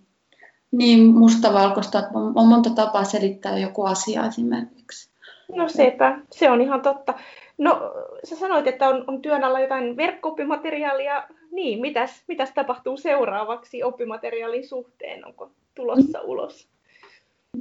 niin 0.71 1.05
mustavalkoista, 1.05 1.99
että 1.99 2.11
on 2.35 2.47
monta 2.47 2.69
tapaa 2.69 3.03
selittää 3.03 3.57
joku 3.57 3.83
asia 3.83 4.25
esimerkiksi. 4.25 5.09
No 5.55 5.69
sepä, 5.69 6.19
se 6.31 6.51
on 6.51 6.61
ihan 6.61 6.81
totta. 6.81 7.13
No, 7.57 7.93
sä 8.23 8.35
sanoit, 8.35 8.67
että 8.67 8.87
on, 8.89 9.03
on 9.07 9.21
työn 9.21 9.43
alla 9.43 9.59
jotain 9.59 9.97
verkko-oppimateriaalia. 9.97 11.23
Niin, 11.55 11.81
mitäs, 11.81 12.23
mitäs 12.27 12.51
tapahtuu 12.51 12.97
seuraavaksi 12.97 13.83
oppimateriaalin 13.83 14.67
suhteen? 14.67 15.25
Onko 15.25 15.51
tulossa 15.75 16.21
ulos? 16.21 16.67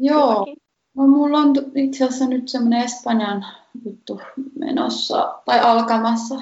Joo, 0.00 0.46
no, 0.94 1.06
mulla 1.06 1.38
on 1.38 1.54
itse 1.74 2.04
asiassa 2.04 2.28
nyt 2.28 2.48
semmoinen 2.48 2.84
Espanjan 2.84 3.46
juttu 3.84 4.20
menossa 4.58 5.40
tai 5.44 5.60
alkamassa. 5.60 6.34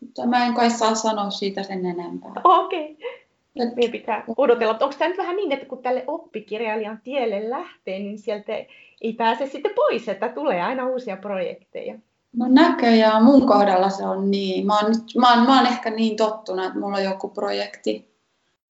Mutta 0.00 0.26
mä 0.26 0.46
en 0.46 0.54
kai 0.54 0.70
saa 0.70 0.94
sanoa 0.94 1.30
siitä 1.30 1.62
sen 1.62 1.86
enempää. 1.86 2.32
Okei. 2.44 2.92
Okay. 2.92 3.08
Et... 3.56 3.76
Meidän 3.76 3.92
pitää 3.92 4.24
odotella. 4.36 4.72
Onko 4.80 4.94
tämä 4.98 5.08
nyt 5.08 5.18
vähän 5.18 5.36
niin, 5.36 5.52
että 5.52 5.66
kun 5.66 5.82
tälle 5.82 6.04
oppikirjailijan 6.06 7.00
tielle 7.04 7.50
lähtee, 7.50 7.98
niin 7.98 8.18
sieltä 8.18 8.52
ei 9.00 9.12
pääse 9.12 9.46
sitten 9.46 9.72
pois, 9.74 10.08
että 10.08 10.28
tulee 10.28 10.62
aina 10.62 10.86
uusia 10.86 11.16
projekteja? 11.16 11.98
No 12.36 12.46
näköjään 12.48 13.24
mun 13.24 13.46
kohdalla 13.46 13.90
se 13.90 14.06
on 14.06 14.30
niin. 14.30 14.66
Mä 14.66 14.78
oon, 14.78 14.92
nyt, 14.92 15.02
mä 15.18 15.34
oon, 15.34 15.46
mä 15.46 15.56
oon 15.56 15.66
ehkä 15.66 15.90
niin 15.90 16.16
tottunut, 16.16 16.64
että 16.64 16.78
mulla 16.78 16.96
on 16.96 17.04
joku 17.04 17.28
projekti 17.28 18.12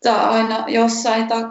tai 0.02 0.24
aina 0.24 0.64
jossain. 0.68 1.28
Tai, 1.28 1.44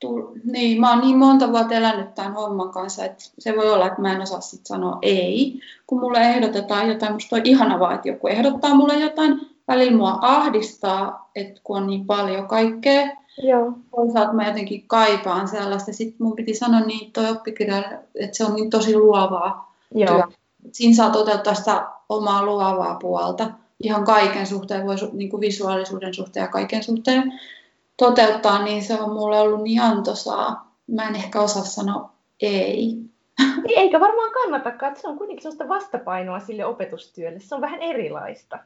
tu, 0.00 0.32
niin, 0.44 0.80
mä 0.80 0.90
oon 0.90 1.00
niin 1.00 1.18
monta 1.18 1.52
vuotta 1.52 1.74
elänyt 1.74 2.14
tämän 2.14 2.34
homman 2.34 2.70
kanssa, 2.70 3.04
että 3.04 3.24
se 3.38 3.56
voi 3.56 3.72
olla, 3.72 3.86
että 3.86 4.00
mä 4.00 4.12
en 4.12 4.20
osaa 4.20 4.40
sit 4.40 4.66
sanoa 4.66 4.98
ei. 5.02 5.60
Kun 5.86 6.00
mulle 6.00 6.18
ehdotetaan 6.18 6.88
jotain, 6.88 7.12
musta 7.12 7.36
on 7.36 7.42
ihana 7.44 7.78
vaan, 7.78 7.94
että 7.94 8.08
joku 8.08 8.26
ehdottaa 8.26 8.74
mulle 8.74 8.94
jotain. 8.94 9.40
Välillä 9.68 9.96
mua 9.96 10.18
ahdistaa, 10.20 11.30
että 11.34 11.60
kun 11.64 11.76
on 11.76 11.86
niin 11.86 12.06
paljon 12.06 12.48
kaikkea. 12.48 13.08
Joo. 13.42 13.72
Toisaalta 13.96 14.32
mä 14.32 14.46
jotenkin 14.46 14.84
kaipaan 14.86 15.48
sellaista. 15.48 15.92
Sitten 15.92 16.26
mun 16.26 16.36
piti 16.36 16.54
sanoa 16.54 16.80
niin 16.80 17.12
toi 17.12 17.30
oppikirja, 17.30 17.78
että 18.14 18.36
se 18.36 18.44
on 18.44 18.54
niin 18.54 18.70
tosi 18.70 18.96
luovaa 18.96 19.74
Joo. 19.94 20.14
Työ 20.14 20.37
siinä 20.72 20.96
saa 20.96 21.10
toteuttaa 21.10 21.54
sitä 21.54 21.86
omaa 22.08 22.44
luovaa 22.44 22.94
puolta 22.94 23.50
ihan 23.82 24.04
kaiken 24.04 24.46
suhteen, 24.46 24.86
voi 24.86 24.96
niin 25.12 25.30
kuin 25.30 25.40
visuaalisuuden 25.40 26.14
suhteen 26.14 26.44
ja 26.44 26.48
kaiken 26.48 26.82
suhteen 26.82 27.40
toteuttaa, 27.96 28.62
niin 28.62 28.82
se 28.82 29.00
on 29.00 29.12
mulle 29.12 29.40
ollut 29.40 29.62
niin 29.62 29.82
antoisaa. 29.82 30.74
Mä 30.86 31.08
en 31.08 31.14
ehkä 31.14 31.40
osaa 31.40 31.64
sanoa 31.64 32.10
ei. 32.40 32.96
Niin, 33.38 33.78
eikä 33.78 34.00
varmaan 34.00 34.32
kannatakaan, 34.32 34.92
että 34.92 35.02
se 35.02 35.08
on 35.08 35.18
kuitenkin 35.18 35.42
sellaista 35.42 35.68
vastapainoa 35.68 36.40
sille 36.40 36.64
opetustyölle. 36.64 37.40
Se 37.40 37.54
on 37.54 37.60
vähän 37.60 37.82
erilaista. 37.82 38.58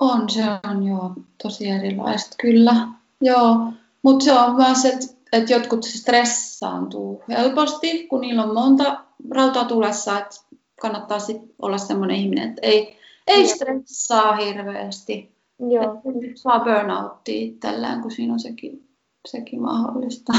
On, 0.00 0.30
se 0.30 0.42
on 0.70 0.82
joo, 0.82 1.12
tosi 1.42 1.68
erilaista, 1.68 2.36
kyllä. 2.40 2.88
Joo, 3.20 3.56
mutta 4.02 4.24
se 4.24 4.32
on 4.32 4.56
myös, 4.56 4.84
että, 4.84 5.06
että 5.32 5.52
jotkut 5.52 5.84
stressaantuu 5.84 7.22
helposti, 7.28 8.06
kun 8.06 8.20
niillä 8.20 8.42
on 8.42 8.54
monta 8.54 9.04
rautaa 9.30 9.64
tulessa, 9.64 10.18
että 10.18 10.36
kannattaa 10.82 11.18
sit 11.18 11.42
olla 11.62 11.78
semmoinen 11.78 12.16
ihminen, 12.16 12.48
että 12.48 12.60
ei, 12.62 12.96
ei 13.26 13.48
stressaa 13.48 14.36
hirveästi. 14.36 15.32
Joo. 15.58 15.84
Että 15.84 16.32
saa 16.34 16.60
burnouttia 16.60 17.44
itsellään, 17.44 18.02
kun 18.02 18.10
siinä 18.10 18.32
on 18.32 18.40
sekin, 18.40 18.88
sekin 19.28 19.62
mahdollista. 19.62 20.32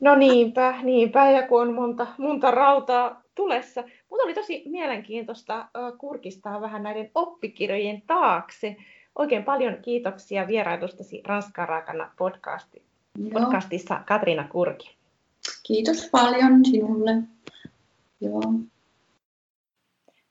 No 0.00 0.14
niinpä, 0.14 0.74
niinpä, 0.82 1.30
ja 1.30 1.48
kun 1.48 1.62
on 1.62 1.74
monta, 1.74 2.06
monta 2.18 2.50
rautaa 2.50 3.22
tulessa. 3.34 3.84
Mutta 4.10 4.24
oli 4.24 4.34
tosi 4.34 4.62
mielenkiintoista 4.66 5.68
kurkistaa 5.98 6.60
vähän 6.60 6.82
näiden 6.82 7.10
oppikirjojen 7.14 8.02
taakse. 8.06 8.76
Oikein 9.18 9.44
paljon 9.44 9.76
kiitoksia 9.82 10.46
vierailustasi 10.46 11.22
Ranskan 11.26 11.68
raakana 11.68 12.10
podcasti, 12.18 12.82
podcastissa 13.32 14.00
Katriina 14.06 14.48
Kurki. 14.48 14.96
Kiitos 15.62 16.08
paljon 16.12 16.64
sinulle. 16.64 17.12
Joo. 18.20 18.42